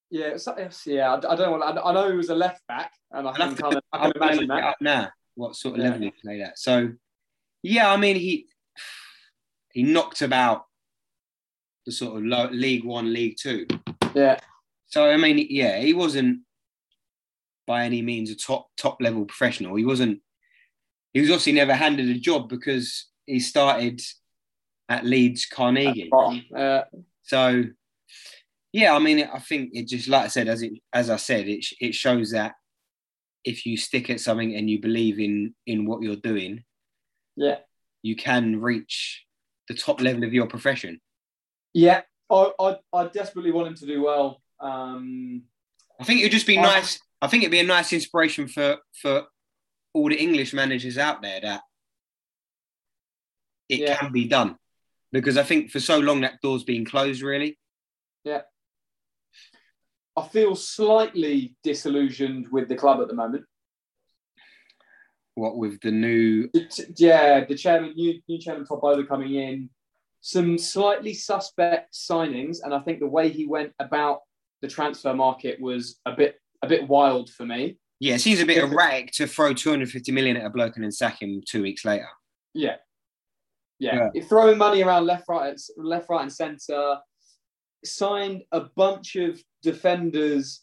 Yeah, 0.09 0.37
yeah. 0.85 1.13
I, 1.13 1.15
I 1.15 1.35
don't 1.35 1.59
know. 1.59 1.61
I, 1.61 1.89
I 1.89 1.93
know 1.93 2.09
he 2.11 2.15
was 2.15 2.29
a 2.29 2.35
left 2.35 2.61
back, 2.67 2.91
and 3.11 3.27
I 3.27 3.33
can 3.33 3.55
kind 3.55 3.75
of 3.75 3.81
I 3.91 3.97
can 4.03 4.11
imagine 4.15 4.47
that. 4.47 4.75
now. 4.79 5.09
What 5.35 5.55
sort 5.55 5.75
of 5.75 5.79
Yeah. 5.83 5.89
level 5.89 6.01
he 6.03 6.13
played 6.23 6.41
at? 6.41 6.57
So, 6.57 6.93
yeah, 7.61 7.91
I 7.91 7.97
mean 7.97 8.15
he 8.15 8.47
he 9.73 9.83
knocked 9.83 10.21
about 10.21 10.65
the 11.85 11.91
sort 11.91 12.17
of 12.17 12.23
low, 12.23 12.47
League 12.51 12.85
One, 12.85 13.11
League 13.11 13.35
Two. 13.37 13.67
Yeah, 14.13 14.39
So 14.85 15.09
I 15.09 15.17
mean, 15.17 15.45
yeah, 15.49 15.79
he 15.79 15.93
wasn't 15.93 16.39
by 17.67 17.85
any 17.85 18.01
means 18.01 18.29
a 18.29 18.35
top 18.35 18.67
top 18.77 19.01
level 19.01 19.25
professional. 19.25 19.75
He 19.75 19.85
wasn't. 19.85 20.21
He 21.13 21.21
was 21.21 21.29
obviously 21.29 21.53
never 21.53 21.73
handed 21.73 22.09
a 22.09 22.19
job 22.19 22.49
because 22.49 23.07
he 23.25 23.39
started 23.39 24.01
at 24.89 25.05
Leeds 25.05 25.45
Carnegie. 25.45 26.11
Uh, 26.55 26.81
So, 27.23 27.63
yeah, 28.73 28.93
I 28.93 28.99
mean, 28.99 29.27
I 29.33 29.39
think 29.39 29.71
it 29.73 29.87
just 29.87 30.07
like 30.09 30.25
I 30.25 30.27
said, 30.27 30.47
as 30.47 30.61
it 30.61 30.73
as 30.93 31.09
I 31.09 31.15
said, 31.15 31.47
it 31.47 31.65
it 31.79 31.95
shows 31.95 32.31
that 32.31 32.53
if 33.43 33.65
you 33.65 33.77
stick 33.77 34.09
at 34.09 34.19
something 34.19 34.55
and 34.55 34.69
you 34.69 34.79
believe 34.81 35.19
in 35.19 35.55
in 35.65 35.85
what 35.85 36.01
you're 36.03 36.15
doing, 36.17 36.63
yeah, 37.35 37.59
you 38.03 38.15
can 38.15 38.61
reach 38.61 39.25
the 39.69 39.73
top 39.73 40.01
level 40.01 40.23
of 40.23 40.33
your 40.33 40.47
profession. 40.47 40.99
yeah. 41.73 42.01
I, 42.29 42.51
I 42.59 42.77
I 42.91 43.07
desperately 43.07 43.51
want 43.51 43.67
him 43.67 43.75
to 43.75 43.85
do 43.85 44.01
well. 44.03 44.41
Um, 44.59 45.43
I 45.99 46.03
think 46.03 46.21
it'd 46.21 46.31
just 46.31 46.47
be 46.47 46.57
I- 46.57 46.61
nice. 46.63 46.99
I 47.25 47.27
think 47.27 47.41
it'd 47.41 47.51
be 47.51 47.59
a 47.59 47.63
nice 47.63 47.91
inspiration 47.91 48.47
for 48.47 48.77
for 49.01 49.23
all 49.93 50.09
the 50.09 50.15
English 50.15 50.53
managers 50.53 50.97
out 50.99 51.23
there 51.23 51.39
that 51.41 51.61
it 53.67 53.79
Yeah. 53.79 53.97
can 53.97 54.11
be 54.11 54.25
done, 54.27 54.57
because 55.11 55.35
I 55.35 55.43
think 55.43 55.71
for 55.71 55.79
so 55.79 55.97
long 55.97 56.21
that 56.21 56.39
door's 56.43 56.63
been 56.63 56.85
closed. 56.85 57.23
Really, 57.23 57.57
Yeah. 58.23 58.43
I 60.15 60.27
feel 60.27 60.55
slightly 60.55 61.55
disillusioned 61.63 62.49
with 62.51 62.69
the 62.69 62.75
club 62.75 63.01
at 63.01 63.07
the 63.07 63.15
moment. 63.15 63.45
what 65.37 65.57
with 65.57 65.81
the 65.81 65.91
new 65.91 66.49
Yeah, 66.95 67.43
the 67.43 67.57
chairman, 67.57 67.91
new, 67.95 68.21
new 68.25 68.39
chairman 68.39 68.65
Todd 68.65 68.79
Boehly 68.79 69.05
coming 69.05 69.33
in, 69.35 69.69
some 70.21 70.57
slightly 70.57 71.13
suspect 71.13 71.93
signings, 71.93 72.59
and 72.63 72.73
I 72.73 72.79
think 72.79 72.99
the 72.99 73.07
way 73.17 73.27
he 73.29 73.45
went 73.45 73.73
about 73.79 74.21
the 74.61 74.69
transfer 74.69 75.13
market 75.13 75.59
was 75.59 75.99
a 76.05 76.13
bit 76.15 76.39
a 76.65 76.69
bit 76.69 76.87
wild 76.87 77.29
for 77.29 77.45
me. 77.45 77.77
yeah, 77.99 78.15
it 78.15 78.19
seems 78.19 78.41
a 78.41 78.45
bit 78.45 78.57
erratic 78.57 79.11
to 79.13 79.27
throw 79.27 79.53
250 79.53 80.11
million 80.11 80.37
at 80.37 80.45
a 80.45 80.49
bloke 80.49 80.75
and 80.75 80.83
then 80.83 80.91
sack 80.91 81.21
him 81.21 81.41
two 81.47 81.61
weeks 81.61 81.85
later. 81.85 82.07
Yeah, 82.53 82.77
yeah, 83.79 84.09
throwing 84.27 84.57
money 84.57 84.83
around 84.83 85.05
left, 85.05 85.25
right, 85.27 85.55
left, 85.77 86.09
right, 86.09 86.21
and 86.21 86.31
centre. 86.31 86.97
Signed 87.83 88.43
a 88.51 88.61
bunch 88.75 89.15
of 89.15 89.39
defenders 89.61 90.61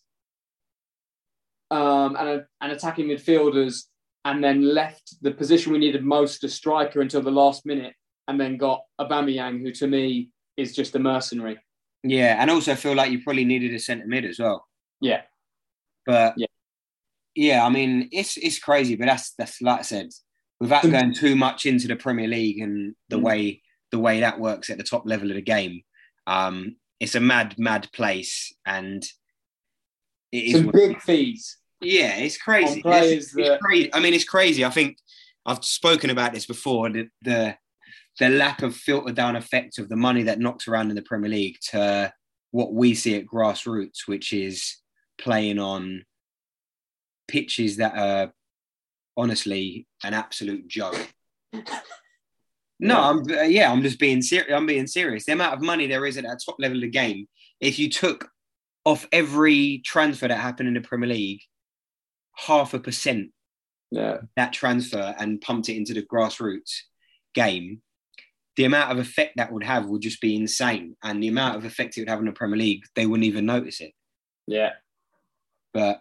um, 1.71 2.17
and, 2.17 2.29
a, 2.29 2.47
and 2.61 2.73
attacking 2.73 3.07
midfielders, 3.07 3.85
and 4.25 4.43
then 4.43 4.63
left 4.75 5.17
the 5.23 5.31
position 5.31 5.73
we 5.73 5.79
needed 5.79 6.05
most, 6.05 6.43
a 6.45 6.49
striker, 6.49 7.01
until 7.01 7.23
the 7.23 7.31
last 7.31 7.67
minute, 7.67 7.95
and 8.29 8.41
then 8.41 8.57
got 8.57 8.83
Aubameyang, 9.01 9.61
who 9.61 9.73
to 9.73 9.87
me 9.87 10.31
is 10.57 10.75
just 10.75 10.97
a 10.97 10.99
mercenary. 10.99 11.59
Yeah, 12.03 12.37
and 12.41 12.51
also 12.51 12.75
feel 12.75 12.95
like 12.95 13.11
you 13.11 13.23
probably 13.23 13.45
needed 13.45 13.73
a 13.75 13.79
centre 13.79 14.07
mid 14.07 14.25
as 14.25 14.39
well. 14.39 14.67
Yeah, 15.01 15.23
But 16.07 16.35
Yeah. 16.37 16.47
yeah, 17.35 17.65
I 17.67 17.69
mean, 17.71 18.09
it's 18.13 18.37
it's 18.37 18.59
crazy, 18.59 18.97
but 18.97 19.07
that's 19.07 19.33
that's 19.35 19.61
like 19.63 19.81
I 19.81 19.83
said, 19.83 20.09
without 20.61 20.83
going 20.83 21.15
too 21.15 21.37
much 21.37 21.67
into 21.67 21.89
the 21.89 21.97
Premier 21.97 22.29
League 22.29 22.61
and 22.61 22.95
the 23.09 23.19
Mm. 23.19 23.23
way 23.23 23.63
the 23.91 23.99
way 23.99 24.21
that 24.21 24.41
works 24.41 24.71
at 24.71 24.79
the 24.79 24.85
top 24.85 25.03
level 25.07 25.31
of 25.31 25.35
the 25.37 25.43
game, 25.43 25.83
um, 26.27 26.77
it's 27.01 27.15
a 27.15 27.21
mad 27.21 27.59
mad 27.59 27.89
place, 27.93 28.53
and 28.67 29.05
it 30.33 30.45
is. 30.45 30.53
some 30.57 30.67
what- 30.67 30.75
big 30.75 31.01
fees. 31.03 31.59
yeah, 31.81 32.17
it's 32.17 32.39
crazy. 32.39 32.77
on 32.77 32.83
players 32.83 33.13
It's, 33.25 33.37
it's 33.37 33.63
crazy. 33.63 33.95
I 33.95 34.01
mean, 34.01 34.15
it's 34.15 34.25
crazy. 34.25 34.65
I 34.65 34.71
think 34.71 34.99
I've 35.45 35.65
spoken 35.65 36.11
about 36.11 36.33
this 36.33 36.47
before. 36.47 36.89
The, 36.91 37.09
the 37.23 37.57
the 38.19 38.29
lack 38.29 38.63
of 38.63 38.77
filter 38.77 39.13
down 39.13 39.37
effect 39.37 39.79
of 39.79 39.89
the 39.89 39.97
money 39.97 40.23
that 40.25 40.39
knocks 40.39 40.69
around 40.69 40.91
in 40.91 40.97
the 40.97 41.03
Premier 41.03 41.31
League 41.31 41.57
to 41.71 42.13
what 42.51 42.75
we 42.75 42.95
see 42.95 43.15
at 43.17 43.25
grassroots, 43.27 44.07
which 44.07 44.33
is 44.35 44.77
playing 45.23 45.59
on 45.59 46.05
pitches 47.29 47.77
that 47.77 47.97
are 47.97 48.33
honestly 49.17 49.87
an 50.03 50.15
absolute 50.15 50.69
joke. 50.69 51.13
No, 52.85 53.01
I'm 53.01 53.19
uh, 53.31 53.43
yeah, 53.43 53.71
I'm 53.71 53.81
just 53.81 54.01
being 54.01 54.23
serious. 54.23 54.53
I'm 54.53 54.67
being 54.67 54.89
serious. 54.89 55.25
The 55.25 55.35
amount 55.35 55.55
of 55.55 55.63
money 55.63 55.87
there 55.87 56.05
is 56.05 56.17
at 56.17 56.25
that 56.25 56.41
top 56.45 56.57
level 56.59 56.79
of 56.79 56.83
the 56.83 56.91
game, 56.91 57.29
if 57.61 57.79
you 57.79 57.89
took 57.89 58.29
off 58.85 59.07
every 59.13 59.81
transfer 59.85 60.27
that 60.27 60.37
happened 60.37 60.67
in 60.67 60.75
the 60.75 60.81
Premier 60.81 61.09
League, 61.09 61.43
half 62.35 62.75
a 62.75 62.81
percent 62.81 63.31
Yeah, 63.93 64.23
that 64.35 64.53
transfer 64.53 65.15
and 65.17 65.41
pumped 65.41 65.69
it 65.69 65.77
into 65.77 65.95
the 65.95 66.03
grassroots 66.03 66.81
game, 67.37 67.83
the 68.57 68.65
amount 68.65 68.91
of 68.91 68.99
effect 68.99 69.35
that 69.37 69.53
would 69.53 69.63
have 69.63 69.87
would 69.87 70.03
just 70.03 70.21
be 70.21 70.35
insane. 70.35 70.97
And 71.05 71.23
the 71.23 71.29
amount 71.29 71.59
of 71.59 71.65
effect 71.65 71.97
it 71.97 72.01
would 72.01 72.09
have 72.09 72.19
in 72.19 72.27
the 72.27 72.33
Premier 72.33 72.59
League, 72.59 72.83
they 72.97 73.07
wouldn't 73.07 73.27
even 73.27 73.47
notice 73.47 73.81
it. 73.81 73.93
yeah. 74.49 74.71
But 75.73 76.01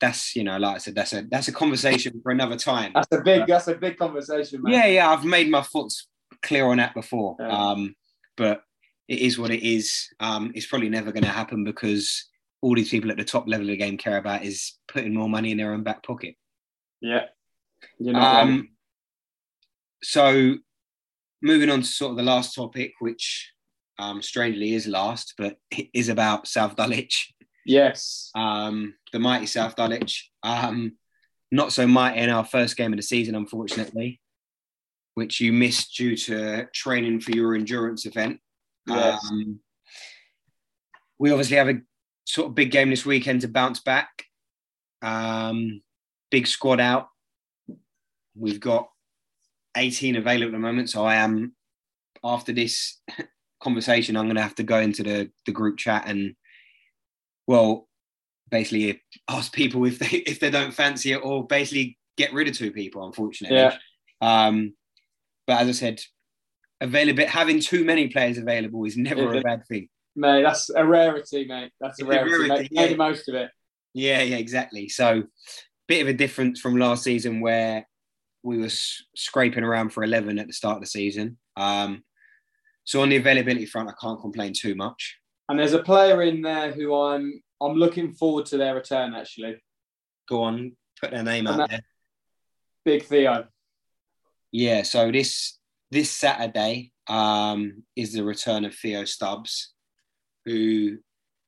that's 0.00 0.36
you 0.36 0.44
know, 0.44 0.58
like 0.58 0.76
I 0.76 0.78
said, 0.78 0.94
that's 0.94 1.12
a 1.12 1.22
that's 1.30 1.48
a 1.48 1.52
conversation 1.52 2.20
for 2.22 2.30
another 2.32 2.56
time. 2.56 2.92
That's 2.94 3.08
a 3.12 3.20
big. 3.20 3.46
That's 3.46 3.68
a 3.68 3.74
big 3.74 3.96
conversation, 3.98 4.62
man. 4.62 4.72
Yeah, 4.72 4.86
yeah, 4.86 5.10
I've 5.10 5.24
made 5.24 5.50
my 5.50 5.62
thoughts 5.62 6.06
clear 6.42 6.66
on 6.66 6.76
that 6.78 6.94
before. 6.94 7.36
Yeah. 7.40 7.48
Um, 7.48 7.94
but 8.36 8.62
it 9.08 9.18
is 9.20 9.38
what 9.38 9.50
it 9.50 9.66
is. 9.66 10.06
Um, 10.20 10.52
it's 10.54 10.66
probably 10.66 10.88
never 10.88 11.10
going 11.12 11.24
to 11.24 11.30
happen 11.30 11.64
because 11.64 12.28
all 12.60 12.74
these 12.74 12.90
people 12.90 13.10
at 13.10 13.16
the 13.16 13.24
top 13.24 13.48
level 13.48 13.66
of 13.66 13.70
the 13.70 13.76
game 13.76 13.96
care 13.96 14.18
about 14.18 14.44
is 14.44 14.78
putting 14.88 15.14
more 15.14 15.28
money 15.28 15.50
in 15.52 15.58
their 15.58 15.72
own 15.72 15.82
back 15.82 16.02
pocket. 16.04 16.34
yeah. 17.00 17.26
Not 18.00 18.14
wrong. 18.20 18.48
Um, 18.48 18.68
so, 20.02 20.56
moving 21.42 21.70
on 21.70 21.80
to 21.82 21.86
sort 21.86 22.10
of 22.12 22.16
the 22.16 22.22
last 22.22 22.54
topic, 22.54 22.92
which 23.00 23.52
um, 23.98 24.22
strangely 24.22 24.74
is 24.74 24.86
last, 24.86 25.34
but 25.38 25.56
it 25.70 25.88
is 25.94 26.08
about 26.08 26.46
South 26.48 26.76
Dulwich, 26.76 27.32
Yes. 27.64 28.30
um, 28.34 28.94
the 29.12 29.18
mighty 29.18 29.46
South 29.46 29.76
Dulwich. 29.76 30.30
Um, 30.42 30.96
not 31.50 31.72
so 31.72 31.86
mighty 31.86 32.20
in 32.20 32.30
our 32.30 32.44
first 32.44 32.76
game 32.76 32.92
of 32.92 32.98
the 32.98 33.02
season, 33.02 33.34
unfortunately, 33.34 34.20
which 35.14 35.40
you 35.40 35.52
missed 35.52 35.96
due 35.96 36.16
to 36.16 36.66
training 36.74 37.20
for 37.20 37.32
your 37.32 37.54
endurance 37.54 38.06
event. 38.06 38.40
Yes. 38.86 39.24
Um, 39.30 39.60
we 41.18 41.30
obviously 41.30 41.56
have 41.56 41.68
a 41.68 41.80
sort 42.24 42.48
of 42.48 42.54
big 42.54 42.70
game 42.70 42.90
this 42.90 43.06
weekend 43.06 43.40
to 43.40 43.48
bounce 43.48 43.80
back. 43.80 44.24
Um, 45.02 45.82
big 46.30 46.46
squad 46.46 46.80
out. 46.80 47.08
We've 48.36 48.60
got 48.60 48.88
18 49.76 50.16
available 50.16 50.46
at 50.46 50.52
the 50.52 50.58
moment, 50.58 50.90
so 50.90 51.04
I 51.04 51.16
am 51.16 51.54
after 52.22 52.52
this 52.52 53.00
conversation, 53.60 54.16
I'm 54.16 54.26
going 54.26 54.36
to 54.36 54.42
have 54.42 54.54
to 54.56 54.62
go 54.62 54.78
into 54.78 55.02
the 55.02 55.30
the 55.46 55.52
group 55.52 55.78
chat 55.78 56.04
and 56.06 56.34
well, 57.46 57.87
basically 58.50 59.02
ask 59.28 59.52
people 59.52 59.84
if 59.84 59.98
they 59.98 60.06
if 60.26 60.40
they 60.40 60.50
don't 60.50 60.72
fancy 60.72 61.12
it, 61.12 61.18
or 61.24 61.46
basically 61.46 61.98
get 62.16 62.32
rid 62.32 62.48
of 62.48 62.56
two 62.56 62.70
people. 62.72 63.06
Unfortunately, 63.06 63.56
Yeah. 63.56 63.76
um, 64.20 64.74
but 65.46 65.60
as 65.60 65.68
I 65.68 65.72
said, 65.72 66.00
available 66.80 67.26
having 67.26 67.60
too 67.60 67.84
many 67.84 68.08
players 68.08 68.38
available 68.38 68.84
is 68.84 68.96
never 68.96 69.32
Yeah. 69.34 69.40
a 69.40 69.42
bad 69.42 69.66
thing. 69.66 69.88
Mate, 70.16 70.42
that's 70.42 70.68
a 70.70 70.84
rarity, 70.84 71.44
mate. 71.46 71.70
That's 71.80 72.00
a 72.00 72.04
It's 72.04 72.12
a 72.12 72.16
rarity. 72.16 72.30
rarity, 72.32 72.48
Make, 72.48 72.68
yeah. 72.72 72.80
make 72.82 72.90
the 72.90 72.96
most 72.96 73.28
of 73.28 73.34
it. 73.36 73.50
Yeah, 73.94 74.22
yeah, 74.22 74.36
exactly. 74.36 74.88
So, 74.88 75.24
bit 75.86 76.02
of 76.02 76.08
a 76.08 76.12
difference 76.12 76.60
from 76.60 76.76
last 76.76 77.04
season 77.04 77.40
where 77.40 77.86
we 78.42 78.58
were 78.58 78.66
s- 78.66 79.02
scraping 79.16 79.64
around 79.64 79.90
for 79.90 80.02
11 80.04 80.38
at 80.38 80.46
the 80.46 80.52
start 80.52 80.76
of 80.76 80.80
the 80.82 80.86
season. 80.88 81.38
Um, 81.56 82.04
so, 82.84 83.00
on 83.02 83.08
the 83.10 83.16
availability 83.16 83.66
front, 83.66 83.88
I 83.88 83.94
can't 84.00 84.20
complain 84.20 84.52
too 84.54 84.74
much. 84.74 85.18
And 85.48 85.58
there's 85.58 85.72
a 85.72 85.82
player 85.82 86.20
in 86.22 86.42
there 86.42 86.72
who 86.72 86.94
I'm 86.94 87.42
I'm 87.60 87.74
looking 87.74 88.12
forward 88.12 88.46
to 88.46 88.56
their 88.56 88.74
return. 88.74 89.14
Actually, 89.14 89.62
Go 90.28 90.42
on, 90.42 90.72
put 91.00 91.10
their 91.10 91.22
name 91.22 91.46
And 91.46 91.62
out 91.62 91.70
there. 91.70 91.82
Big 92.84 93.04
Theo. 93.04 93.46
Yeah, 94.52 94.82
so 94.82 95.10
this 95.10 95.58
this 95.90 96.10
Saturday 96.10 96.92
um, 97.06 97.82
is 97.96 98.12
the 98.12 98.24
return 98.24 98.64
of 98.64 98.74
Theo 98.74 99.04
Stubbs, 99.04 99.72
who 100.44 100.98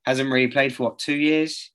hasn't 0.06 0.30
really 0.30 0.48
played 0.48 0.74
for 0.74 0.84
what 0.84 0.98
two 0.98 1.16
years. 1.16 1.70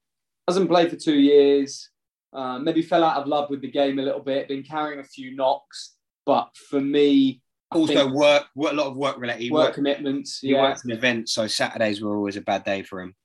Hasn't 0.47 0.69
played 0.69 0.89
for 0.89 0.95
two 0.95 1.15
years. 1.19 1.89
Uh, 2.33 2.59
maybe 2.59 2.81
fell 2.81 3.03
out 3.03 3.17
of 3.17 3.27
love 3.27 3.49
with 3.49 3.61
the 3.61 3.71
game 3.71 3.97
a 3.99 4.01
little 4.01 4.19
bit. 4.19 4.47
Been 4.47 4.63
carrying 4.63 4.99
a 4.99 5.03
few 5.03 5.35
knocks, 5.35 5.95
but 6.25 6.49
for 6.69 6.81
me, 6.81 7.41
I 7.71 7.77
Also, 7.77 8.11
work, 8.11 8.47
work, 8.55 8.73
a 8.73 8.75
lot 8.75 8.87
of 8.87 8.97
work 8.97 9.17
related. 9.17 9.41
He 9.43 9.51
work 9.51 9.73
commitments. 9.73 10.39
he 10.39 10.51
Yeah, 10.51 10.63
worked 10.63 10.85
an 10.85 10.91
event, 10.91 11.29
so 11.29 11.47
Saturdays 11.47 12.01
were 12.01 12.15
always 12.15 12.35
a 12.35 12.41
bad 12.41 12.63
day 12.63 12.83
for 12.83 13.01
him. 13.01 13.15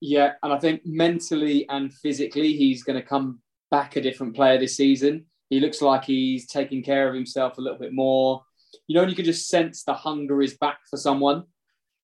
Yeah, 0.00 0.32
and 0.42 0.52
I 0.52 0.58
think 0.58 0.84
mentally 0.86 1.68
and 1.68 1.92
physically, 1.92 2.54
he's 2.54 2.82
going 2.82 3.00
to 3.00 3.06
come 3.06 3.40
back 3.70 3.96
a 3.96 4.00
different 4.00 4.34
player 4.34 4.58
this 4.58 4.76
season. 4.76 5.26
He 5.50 5.60
looks 5.60 5.82
like 5.82 6.04
he's 6.04 6.46
taking 6.46 6.82
care 6.82 7.08
of 7.08 7.14
himself 7.14 7.58
a 7.58 7.60
little 7.60 7.78
bit 7.78 7.92
more. 7.92 8.42
You 8.86 8.94
know, 8.94 9.02
and 9.02 9.10
you 9.10 9.16
can 9.16 9.24
just 9.24 9.48
sense 9.48 9.82
the 9.82 9.94
hunger 9.94 10.40
is 10.40 10.56
back 10.56 10.78
for 10.88 10.96
someone. 10.96 11.44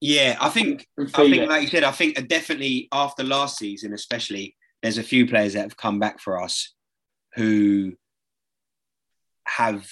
Yeah, 0.00 0.36
I 0.40 0.50
think 0.50 0.86
I 0.98 1.04
think, 1.06 1.36
it. 1.36 1.48
like 1.48 1.62
you 1.62 1.68
said, 1.68 1.84
I 1.84 1.92
think 1.92 2.28
definitely 2.28 2.88
after 2.92 3.24
last 3.24 3.56
season, 3.56 3.94
especially, 3.94 4.56
there's 4.82 4.98
a 4.98 5.02
few 5.02 5.26
players 5.26 5.54
that 5.54 5.62
have 5.62 5.76
come 5.76 5.98
back 5.98 6.20
for 6.20 6.40
us 6.40 6.74
who 7.34 7.94
have 9.46 9.88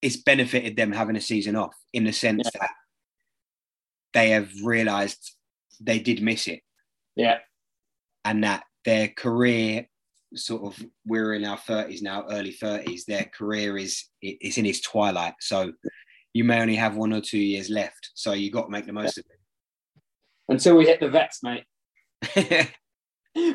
it's 0.00 0.16
benefited 0.16 0.76
them 0.76 0.92
having 0.92 1.16
a 1.16 1.20
season 1.20 1.54
off 1.54 1.76
in 1.92 2.04
the 2.04 2.12
sense 2.12 2.48
that 2.58 2.70
they 4.14 4.30
have 4.30 4.50
realised 4.62 5.36
they 5.80 5.98
did 5.98 6.22
miss 6.22 6.46
it 6.46 6.60
yeah, 7.16 7.38
and 8.24 8.44
that 8.44 8.64
their 8.84 9.08
career 9.08 9.86
sort 10.34 10.62
of 10.62 10.86
we're 11.06 11.34
in 11.34 11.44
our 11.44 11.58
30s 11.58 12.00
now 12.00 12.24
early 12.30 12.52
30s 12.54 13.04
their 13.04 13.24
career 13.24 13.76
is 13.76 14.06
it- 14.22 14.38
it's 14.40 14.56
in 14.56 14.64
its 14.64 14.80
twilight 14.80 15.34
so 15.40 15.70
you 16.32 16.42
may 16.42 16.58
only 16.62 16.74
have 16.74 16.96
one 16.96 17.12
or 17.12 17.20
two 17.20 17.38
years 17.38 17.68
left 17.68 18.12
so 18.14 18.32
you 18.32 18.50
got 18.50 18.62
to 18.62 18.70
make 18.70 18.86
the 18.86 18.94
most 18.94 19.18
of 19.18 19.24
it 19.28 19.38
until 20.48 20.76
we 20.76 20.86
hit 20.86 21.00
the 21.00 21.08
vets, 21.08 21.42
mate. 21.42 21.64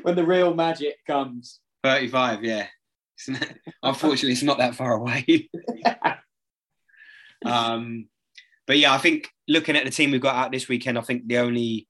when 0.01 0.15
the 0.15 0.25
real 0.25 0.53
magic 0.53 0.95
comes. 1.05 1.59
35, 1.83 2.43
yeah. 2.43 2.67
Unfortunately, 3.83 4.31
it's 4.31 4.43
not 4.43 4.57
that 4.57 4.75
far 4.75 4.93
away. 4.93 5.49
um, 7.45 8.07
but 8.65 8.77
yeah, 8.77 8.93
I 8.93 8.97
think 8.97 9.29
looking 9.47 9.75
at 9.75 9.85
the 9.85 9.91
team 9.91 10.11
we've 10.11 10.21
got 10.21 10.35
out 10.35 10.51
this 10.51 10.67
weekend, 10.67 10.97
I 10.97 11.01
think 11.01 11.27
the 11.27 11.37
only 11.37 11.87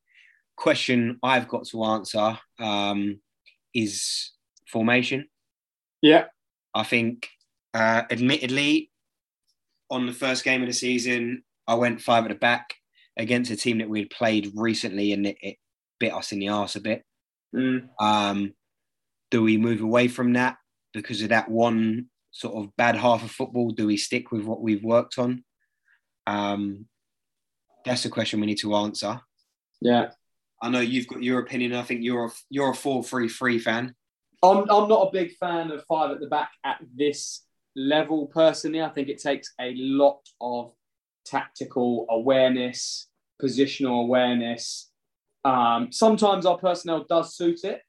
question 0.58 1.20
I've 1.24 1.48
got 1.48 1.66
to 1.68 1.84
answer 1.86 2.38
um, 2.60 3.22
is 3.74 4.32
formation. 4.68 5.28
Yeah, 6.02 6.26
I 6.74 6.84
think, 6.84 7.30
uh, 7.74 8.04
admittedly, 8.12 8.92
on 9.90 10.06
the 10.06 10.14
first 10.14 10.44
game 10.44 10.62
of 10.62 10.68
the 10.68 10.74
season, 10.74 11.44
I 11.68 11.76
went 11.76 12.02
five 12.02 12.26
at 12.26 12.30
the 12.30 12.36
back 12.36 12.74
against 13.18 13.52
a 13.52 13.56
team 13.56 13.78
that 13.80 13.90
we'd 13.90 14.10
played 14.10 14.52
recently, 14.56 15.14
and 15.14 15.26
it, 15.26 15.38
it 15.42 15.58
bit 16.00 16.14
us 16.14 16.32
in 16.32 16.40
the 16.40 16.50
arse 16.50 16.76
a 16.76 16.82
bit. 16.82 17.04
Mm. 17.56 17.88
Um, 18.00 18.54
do 19.32 19.44
we 19.44 19.58
move 19.58 19.82
away 19.82 20.08
from 20.08 20.34
that 20.34 20.58
because 20.94 21.22
of 21.22 21.30
that 21.30 21.50
one 21.50 22.08
sort 22.32 22.56
of 22.56 22.76
bad 22.78 22.96
half 22.96 23.24
of 23.24 23.32
football? 23.32 23.72
Do 23.72 23.88
we 23.88 23.98
stick 23.98 24.32
with 24.32 24.44
what 24.44 24.62
we've 24.62 24.84
worked 24.84 25.18
on? 25.18 25.44
Um, 26.26 26.86
that's 27.86 28.04
the 28.04 28.10
question 28.10 28.40
we 28.40 28.48
need 28.48 28.60
to 28.60 28.76
answer. 28.76 29.20
yeah. 29.82 30.12
I 30.62 30.70
know 30.70 30.80
you've 30.80 31.08
got 31.08 31.24
your 31.24 31.40
opinion. 31.40 31.74
I 31.74 31.84
think 31.84 32.04
you're 32.04 32.26
a 32.26 32.32
you're 32.50 32.72
a 32.72 32.76
four 32.76 33.04
three 33.04 33.30
three 33.30 33.60
fan. 33.60 33.94
I'm, 34.44 34.70
I'm 34.70 34.88
not 34.88 35.08
a 35.08 35.12
big 35.12 35.36
fan 35.38 35.72
of 35.72 35.84
five 35.86 36.12
at 36.12 36.20
the 36.20 36.28
back 36.28 36.52
at 36.64 36.78
this 36.96 37.44
level 37.76 38.28
personally. 38.28 38.82
I 38.82 38.90
think 38.90 39.08
it 39.10 39.22
takes 39.22 39.54
a 39.60 39.74
lot 39.76 40.20
of 40.40 40.74
tactical 41.26 42.06
awareness, 42.10 43.08
positional 43.42 44.02
awareness. 44.04 44.90
Um, 45.44 45.92
sometimes 45.92 46.46
our 46.46 46.58
personnel 46.58 47.06
does 47.10 47.36
suit 47.36 47.64
it, 47.64 47.82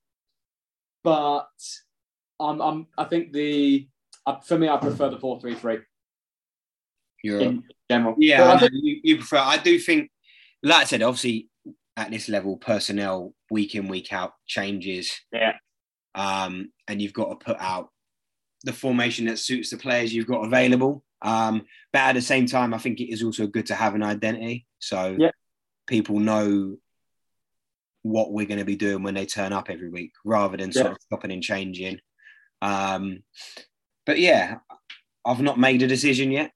but 1.05 1.49
I'm, 2.41 2.61
I'm, 2.61 2.87
I 2.97 3.05
think 3.05 3.33
the 3.33 3.89
uh, 4.27 4.41
for 4.41 4.59
me, 4.59 4.69
I 4.69 4.77
prefer 4.77 5.11
the 5.11 5.19
four 5.19 5.41
three 5.41 5.55
three 5.55 5.79
You're 7.23 7.41
in 7.41 7.65
general. 7.91 8.15
yeah. 8.19 8.59
Think- 8.59 8.73
you, 8.75 9.01
you 9.03 9.17
prefer. 9.17 9.39
I 9.39 9.57
do 9.57 9.79
think, 9.79 10.11
like 10.63 10.83
I 10.83 10.85
said, 10.85 11.03
obviously 11.03 11.49
at 11.99 12.11
this 12.13 12.29
level, 12.29 12.57
personnel 12.57 13.35
week 13.51 13.75
in 13.75 13.89
week 13.89 14.13
out 14.13 14.33
changes. 14.47 15.11
Yeah. 15.33 15.55
um, 16.15 16.73
and 16.87 17.03
you've 17.03 17.13
got 17.13 17.29
to 17.29 17.45
put 17.45 17.57
out 17.61 17.91
the 18.65 18.73
formation 18.73 19.27
that 19.27 19.39
suits 19.39 19.71
the 19.71 19.77
players 19.77 20.13
you've 20.15 20.27
got 20.27 20.45
available. 20.47 21.05
Um, 21.23 21.63
but 21.93 21.99
at 22.01 22.13
the 22.15 22.23
same 22.23 22.47
time, 22.47 22.73
I 22.73 22.79
think 22.79 23.01
it 23.01 23.13
is 23.13 23.23
also 23.23 23.47
good 23.47 23.67
to 23.67 23.75
have 23.75 23.95
an 23.95 24.03
identity, 24.03 24.67
so 24.79 25.17
Yeah. 25.19 25.33
people 25.87 26.19
know 26.21 26.77
what 28.03 28.33
we're 28.33 28.47
going 28.47 28.59
to 28.61 28.65
be 28.65 28.77
doing 28.77 29.03
when 29.03 29.15
they 29.15 29.27
turn 29.27 29.53
up 29.53 29.69
every 29.69 29.91
week, 29.91 30.13
rather 30.25 30.57
than 30.57 30.73
sort 30.73 30.87
Yeah. 30.87 30.93
of 30.93 30.99
stopping 31.03 31.33
and 31.33 31.43
changing. 31.43 32.01
Um, 32.63 33.23
but 34.07 34.19
yeah, 34.19 34.59
I've 35.25 35.41
not 35.43 35.59
made 35.59 35.83
a 35.83 35.87
decision 35.89 36.31
yet. 36.31 36.53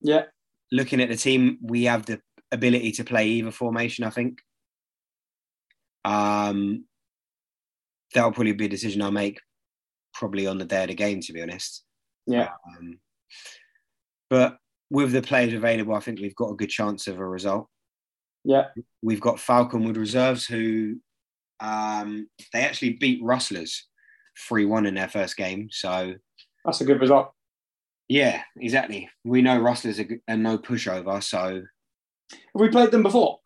yeah, 0.00 0.24
Looking 0.72 1.00
at 1.00 1.08
the 1.08 1.16
team, 1.16 1.58
we 1.62 1.84
have 1.84 2.06
the 2.06 2.20
ability 2.52 2.92
to 2.92 3.04
play 3.04 3.28
either 3.28 3.50
formation. 3.50 4.04
I 4.04 4.10
think. 4.10 4.40
Um, 6.04 6.84
that'll 8.14 8.32
probably 8.32 8.52
be 8.52 8.66
a 8.66 8.68
decision 8.68 9.02
I'll 9.02 9.10
make 9.10 9.40
probably 10.12 10.46
on 10.46 10.58
the 10.58 10.64
day 10.64 10.82
of 10.82 10.88
the 10.88 10.94
game, 10.94 11.20
to 11.20 11.32
be 11.32 11.42
honest. 11.42 11.82
yeah, 12.26 12.50
Um, 12.78 12.98
but 14.30 14.58
with 14.90 15.12
the 15.12 15.22
players 15.22 15.52
available, 15.54 15.94
I 15.94 16.00
think 16.00 16.20
we've 16.20 16.34
got 16.36 16.50
a 16.50 16.56
good 16.56 16.70
chance 16.70 17.06
of 17.08 17.18
a 17.18 17.26
result. 17.26 17.68
yeah. 18.44 18.66
We've 19.02 19.20
got 19.20 19.36
Falconwood 19.36 19.96
reserves 19.96 20.46
who 20.46 20.96
um, 21.60 22.28
they 22.52 22.62
actually 22.62 22.92
beat 22.94 23.20
Rustlers 23.22 23.88
3 24.48 24.66
1 24.66 24.86
in 24.86 24.94
their 24.94 25.08
first 25.08 25.36
game. 25.36 25.68
So, 25.70 26.14
That's 26.64 26.80
a 26.80 26.84
good 26.84 27.00
result. 27.00 27.32
yeah, 28.08 28.42
exactly. 28.60 29.08
We 29.24 29.42
know 29.42 29.58
Rustlers 29.58 29.98
are, 30.00 30.08
are 30.28 30.36
no 30.36 30.58
pushover. 30.58 31.22
So, 31.22 31.62
Have 32.30 32.38
we 32.54 32.68
played 32.68 32.90
them 32.92 33.02
before? 33.02 33.40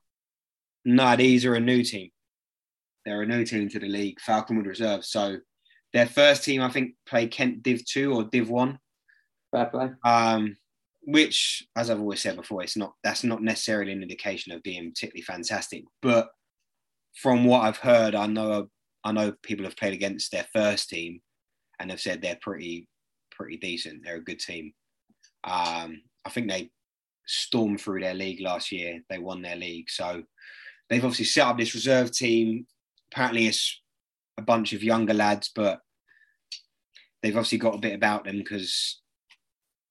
no, 0.84 1.16
these 1.16 1.44
are 1.44 1.54
a 1.54 1.60
new 1.60 1.82
team. 1.82 2.10
They're 3.08 3.22
a 3.22 3.26
new 3.26 3.42
team 3.42 3.70
to 3.70 3.78
the 3.78 3.88
league, 3.88 4.18
Falconwood 4.20 4.66
Reserve. 4.66 5.02
So, 5.02 5.38
their 5.94 6.06
first 6.06 6.44
team, 6.44 6.60
I 6.60 6.68
think, 6.68 6.92
played 7.08 7.30
Kent 7.30 7.62
Div 7.62 7.82
2 7.86 8.12
or 8.12 8.24
Div 8.24 8.50
1. 8.50 8.78
Fair 9.50 9.66
play. 9.66 9.88
um, 10.04 10.58
which, 11.04 11.66
as 11.74 11.88
I've 11.88 12.00
always 12.00 12.20
said 12.20 12.36
before, 12.36 12.62
it's 12.62 12.76
not 12.76 12.92
that's 13.02 13.24
not 13.24 13.42
necessarily 13.42 13.92
an 13.92 14.02
indication 14.02 14.52
of 14.52 14.62
being 14.62 14.90
particularly 14.90 15.22
fantastic. 15.22 15.84
But 16.02 16.28
from 17.14 17.46
what 17.46 17.62
I've 17.62 17.78
heard, 17.78 18.14
I 18.14 18.26
know 18.26 18.68
I 19.04 19.12
know 19.12 19.32
people 19.42 19.64
have 19.64 19.76
played 19.76 19.94
against 19.94 20.30
their 20.30 20.46
first 20.52 20.90
team 20.90 21.22
and 21.80 21.90
have 21.90 22.00
said 22.02 22.20
they're 22.20 22.38
pretty 22.42 22.88
pretty 23.30 23.56
decent. 23.56 24.04
They're 24.04 24.16
a 24.16 24.22
good 24.22 24.38
team. 24.38 24.74
Um, 25.44 26.02
I 26.26 26.30
think 26.30 26.50
they 26.50 26.68
stormed 27.26 27.80
through 27.80 28.00
their 28.00 28.12
league 28.12 28.42
last 28.42 28.70
year. 28.70 29.00
They 29.08 29.18
won 29.18 29.40
their 29.40 29.56
league, 29.56 29.88
so 29.88 30.24
they've 30.90 31.02
obviously 31.02 31.24
set 31.24 31.46
up 31.46 31.56
this 31.56 31.74
reserve 31.74 32.12
team. 32.12 32.66
Apparently, 33.12 33.46
it's 33.46 33.80
a 34.38 34.42
bunch 34.42 34.72
of 34.72 34.82
younger 34.82 35.14
lads, 35.14 35.50
but 35.54 35.80
they've 37.22 37.36
obviously 37.36 37.58
got 37.58 37.74
a 37.74 37.80
bit 37.80 37.94
about 37.94 38.24
them 38.24 38.38
because 38.38 39.00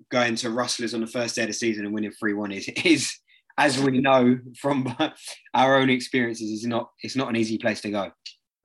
going 0.10 0.36
to 0.36 0.50
Rustlers 0.50 0.94
on 0.94 1.02
the 1.02 1.08
first 1.08 1.36
day 1.36 1.44
of 1.44 1.48
the 1.48 1.54
season 1.54 1.86
and 1.86 1.94
winning 1.94 2.12
3 2.12 2.34
1 2.34 2.52
is, 2.52 2.68
is, 2.86 3.18
as 3.58 3.80
we 3.80 4.00
know 4.00 4.38
from 4.60 4.96
our 5.54 5.78
own 5.78 5.90
experiences, 5.90 6.52
is 6.52 6.66
not 6.66 6.92
it's 7.02 7.16
not 7.16 7.30
an 7.30 7.36
easy 7.36 7.58
place 7.58 7.82
to 7.82 7.92
go. 7.92 8.12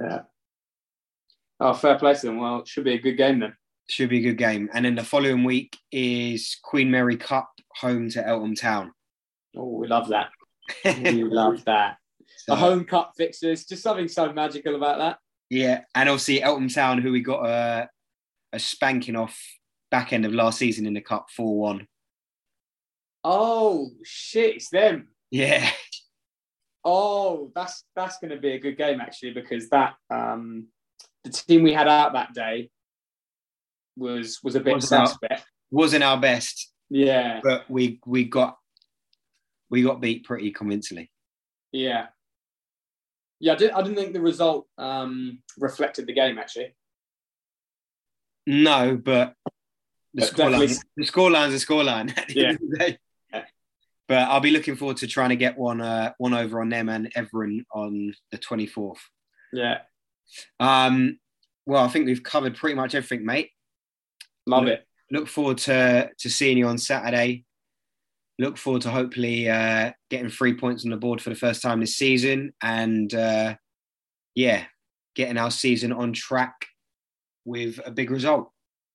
Yeah. 0.01 0.21
Oh, 1.61 1.75
fair 1.75 1.99
play 1.99 2.15
to 2.15 2.27
them. 2.27 2.39
Well, 2.39 2.61
it 2.61 2.69
should 2.69 2.85
be 2.85 2.95
a 2.95 3.01
good 3.01 3.17
game 3.17 3.41
then. 3.41 3.55
Should 3.89 4.11
be 4.11 4.19
a 4.19 4.23
good 4.23 4.39
game. 4.39 4.69
And 4.75 4.85
then 4.85 4.95
the 4.95 5.05
following 5.05 5.45
week 5.45 5.77
is 5.91 6.59
Queen 6.63 6.91
Mary 6.91 7.17
Cup 7.17 7.49
home 7.77 8.11
to 8.11 8.27
Eltham 8.27 8.55
Town. 8.55 8.93
Oh, 9.57 9.69
we 9.69 9.87
love 9.87 10.09
that. 10.09 10.31
We 10.85 11.25
love 11.25 11.65
that. 11.65 11.97
So, 12.45 12.55
The 12.55 12.57
home 12.61 12.85
cup 12.85 13.13
fixtures, 13.17 13.65
just 13.65 13.83
something 13.85 14.09
so 14.09 14.33
magical 14.33 14.75
about 14.75 14.99
that. 14.99 15.19
yeah, 15.51 15.83
and 15.95 16.09
obviously 16.09 16.43
Eltham 16.43 16.69
Town, 16.69 16.99
who 16.99 17.13
we 17.13 17.21
got 17.21 17.47
a, 17.47 17.89
a 18.53 18.59
spanking 18.59 19.15
off 19.17 19.39
back 19.93 20.13
end 20.13 20.25
of 20.25 20.33
last 20.33 20.59
season 20.59 20.87
in 20.87 20.95
the 20.95 21.01
cup 21.01 21.27
4 21.37 21.57
1. 21.61 21.87
Oh 23.25 23.91
shit, 24.03 24.57
it's 24.57 24.71
them. 24.71 25.09
Yeah, 25.31 25.71
Oh, 26.85 27.53
that's 27.55 27.85
that's 27.95 28.19
going 28.19 28.33
to 28.33 28.39
be 28.39 28.53
a 28.55 28.59
good 28.59 28.77
game 28.77 29.01
actually 29.01 29.33
because 29.35 29.69
that 29.69 29.95
um, 30.11 30.67
the 31.23 31.31
team 31.31 31.63
we 31.63 31.73
had 31.73 31.87
out 31.87 32.15
that 32.15 32.35
day 32.35 32.71
was 33.97 34.41
was 34.43 34.57
a 34.57 34.61
bit 34.61 34.75
Wasn't 34.75 35.07
suspect. 35.09 35.45
wasn't 35.71 36.03
our 36.03 36.21
best, 36.21 36.73
Yeah, 36.91 37.41
but 37.45 37.71
we 37.71 38.01
we 38.05 38.25
got 38.25 38.57
we 39.71 39.83
got 39.83 40.01
beat 40.01 40.25
pretty 40.25 40.51
convincingly. 40.51 41.11
yeah, 41.71 42.07
yeah. 43.43 43.53
I 43.53 43.57
didn't 43.57 43.75
I 43.75 43.83
didn't 43.83 43.97
think 43.97 44.13
the 44.15 44.21
result 44.23 44.67
um, 44.79 45.41
reflected 45.59 46.07
the 46.07 46.15
game 46.15 46.39
actually. 46.39 46.75
No, 48.47 48.97
but 48.97 49.35
the 50.15 50.23
scoreline, 50.23 50.79
the 50.97 51.05
scoreline's 51.05 51.55
a 51.63 51.65
scoreline. 51.67 52.17
at 52.17 52.29
the 52.29 52.35
Yeah. 52.41 52.49
end 52.49 52.59
of 52.63 52.71
the 52.71 52.79
day. 52.79 52.99
Yeah. 53.33 53.45
But 54.09 54.19
I'll 54.29 54.41
be 54.41 54.51
looking 54.51 54.77
forward 54.77 54.97
to 54.99 55.07
trying 55.07 55.31
to 55.31 55.37
get 55.37 55.57
one 55.59 55.81
uh, 55.81 56.13
one 56.19 56.35
over 56.35 56.61
on 56.61 56.69
them 56.69 56.89
and 56.89 57.11
Everton 57.15 57.65
on 57.73 58.15
the 58.31 58.39
24th. 58.39 58.99
Yeah, 59.53 59.83
Um, 60.59 61.19
well, 61.67 61.85
I 61.85 61.89
think 61.89 62.07
we've 62.07 62.23
covered 62.23 62.57
pretty 62.57 62.75
much 62.75 62.95
everything, 62.95 63.25
mate. 63.27 63.51
love 64.47 64.67
Yeah. 64.67 64.75
it. 64.75 64.87
Look 65.11 65.29
forward 65.29 65.59
to 65.59 66.11
to 66.19 66.31
seeing 66.31 66.57
you 66.59 66.67
on 66.67 66.79
Saturday. 66.79 67.45
Look 68.43 68.59
forward 68.59 68.83
to 68.83 68.91
hopefully 68.91 69.49
uh, 69.49 69.93
getting 70.11 70.29
three 70.29 70.55
points 70.55 70.85
on 70.85 70.91
the 70.91 70.97
board 70.97 71.21
for 71.21 71.31
the 71.31 71.37
first 71.37 71.63
time 71.63 71.81
this 71.81 71.97
season, 71.97 72.53
and 72.63 73.13
uh, 73.15 73.55
yeah, 74.35 74.65
getting 75.15 75.39
our 75.39 75.51
season 75.51 75.93
on 75.93 76.13
track 76.13 76.67
with 77.45 77.81
a 77.85 77.91
big 77.91 78.11
result. 78.11 78.51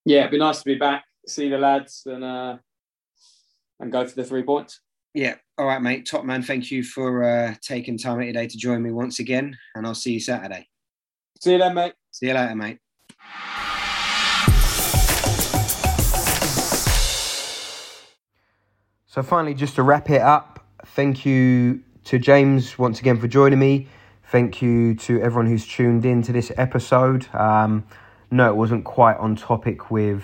Yeah, 0.06 0.20
it'd 0.20 0.32
be 0.32 0.38
nice 0.38 0.60
to 0.60 0.66
be 0.66 0.76
back, 0.76 1.06
see 1.28 1.50
the 1.50 1.58
lads, 1.58 2.04
and 2.06 2.24
uh, 2.24 2.58
and 3.80 3.92
go 3.92 4.06
for 4.06 4.16
the 4.16 4.24
three 4.24 4.44
points. 4.44 4.82
Yeah. 5.14 5.36
All 5.58 5.66
right, 5.66 5.82
mate. 5.82 6.06
Top 6.06 6.26
man. 6.26 6.44
Thank 6.44 6.70
you 6.70 6.84
for 6.84 7.24
uh, 7.24 7.56
taking 7.62 7.98
time 7.98 8.20
out 8.20 8.26
today 8.26 8.48
to 8.48 8.58
join 8.58 8.84
me 8.84 8.92
once 8.92 9.20
again, 9.20 9.58
and 9.76 9.88
I'll 9.88 9.96
see 9.96 10.14
you 10.14 10.20
Saturday. 10.20 10.68
See 11.42 11.54
you 11.54 11.58
then, 11.58 11.74
mate. 11.74 11.94
See 12.12 12.28
you 12.28 12.34
later, 12.34 12.56
mate. 12.56 12.78
So 19.18 19.24
finally, 19.24 19.56
just 19.56 19.74
to 19.78 19.82
wrap 19.82 20.12
it 20.12 20.22
up, 20.22 20.64
thank 20.86 21.26
you 21.26 21.82
to 22.04 22.20
James 22.20 22.78
once 22.78 23.00
again 23.00 23.20
for 23.20 23.28
joining 23.28 23.58
me. 23.58 23.88
Thank 24.26 24.62
you 24.62 24.94
to 24.94 25.20
everyone 25.24 25.48
who's 25.48 25.66
tuned 25.66 26.06
in 26.06 26.22
to 26.22 26.32
this 26.32 26.52
episode. 26.56 27.26
Um, 27.34 27.84
no, 28.30 28.48
it 28.48 28.56
wasn't 28.56 28.86
quite 28.86 29.18
on 29.18 29.36
topic 29.36 29.90
with 29.90 30.24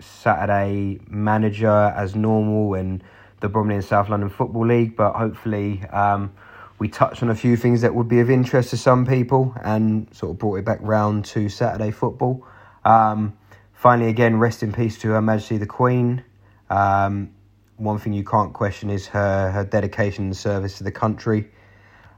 Saturday 0.00 0.98
manager 1.06 1.94
as 1.96 2.16
normal 2.16 2.74
and 2.74 3.04
the 3.38 3.48
Bromley 3.48 3.76
and 3.76 3.84
South 3.84 4.08
London 4.08 4.30
Football 4.30 4.66
League, 4.66 4.96
but 4.96 5.12
hopefully 5.12 5.84
um, 5.92 6.32
we 6.80 6.88
touched 6.88 7.22
on 7.22 7.30
a 7.30 7.36
few 7.36 7.56
things 7.56 7.82
that 7.82 7.94
would 7.94 8.08
be 8.08 8.18
of 8.18 8.30
interest 8.30 8.70
to 8.70 8.76
some 8.76 9.06
people 9.06 9.54
and 9.62 10.12
sort 10.12 10.32
of 10.32 10.38
brought 10.40 10.56
it 10.56 10.64
back 10.64 10.80
round 10.82 11.24
to 11.26 11.48
Saturday 11.48 11.92
football. 11.92 12.44
Um, 12.84 13.38
finally, 13.74 14.10
again, 14.10 14.40
rest 14.40 14.64
in 14.64 14.72
peace 14.72 14.98
to 15.02 15.10
Her 15.10 15.22
Majesty 15.22 15.56
the 15.56 15.66
Queen. 15.66 16.24
Um, 16.68 17.33
one 17.76 17.98
thing 17.98 18.12
you 18.12 18.24
can't 18.24 18.52
question 18.52 18.90
is 18.90 19.06
her, 19.08 19.50
her 19.50 19.64
dedication 19.64 20.26
and 20.26 20.36
service 20.36 20.78
to 20.78 20.84
the 20.84 20.92
country. 20.92 21.50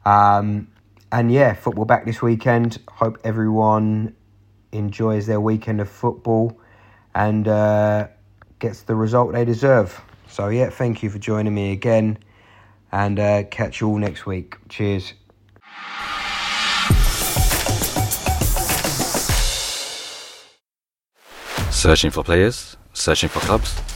Um, 0.05 0.69
and 1.13 1.33
yeah, 1.33 1.55
football 1.55 1.85
back 1.85 2.05
this 2.05 2.21
weekend. 2.21 2.79
Hope 2.89 3.19
everyone 3.25 4.15
enjoys 4.73 5.27
their 5.27 5.41
weekend 5.41 5.81
of 5.81 5.89
football 5.89 6.61
and 7.15 7.49
uh, 7.49 8.09
gets 8.59 8.83
the 8.83 8.95
result 8.95 9.33
they 9.33 9.45
deserve. 9.45 10.01
So, 10.29 10.49
yeah, 10.49 10.71
thank 10.71 11.03
you 11.03 11.11
for 11.11 11.19
joining 11.19 11.55
me 11.55 11.73
again 11.73 12.19
and 12.93 13.19
uh, 13.19 13.45
catch 13.45 13.81
you 13.81 13.89
all 13.89 13.99
next 13.99 14.27
week. 14.27 14.57
Cheers. 14.69 15.15
Searching 21.71 22.11
for 22.11 22.25
players? 22.25 22.77
Searching 22.93 23.29
for 23.29 23.41
clubs? 23.41 23.96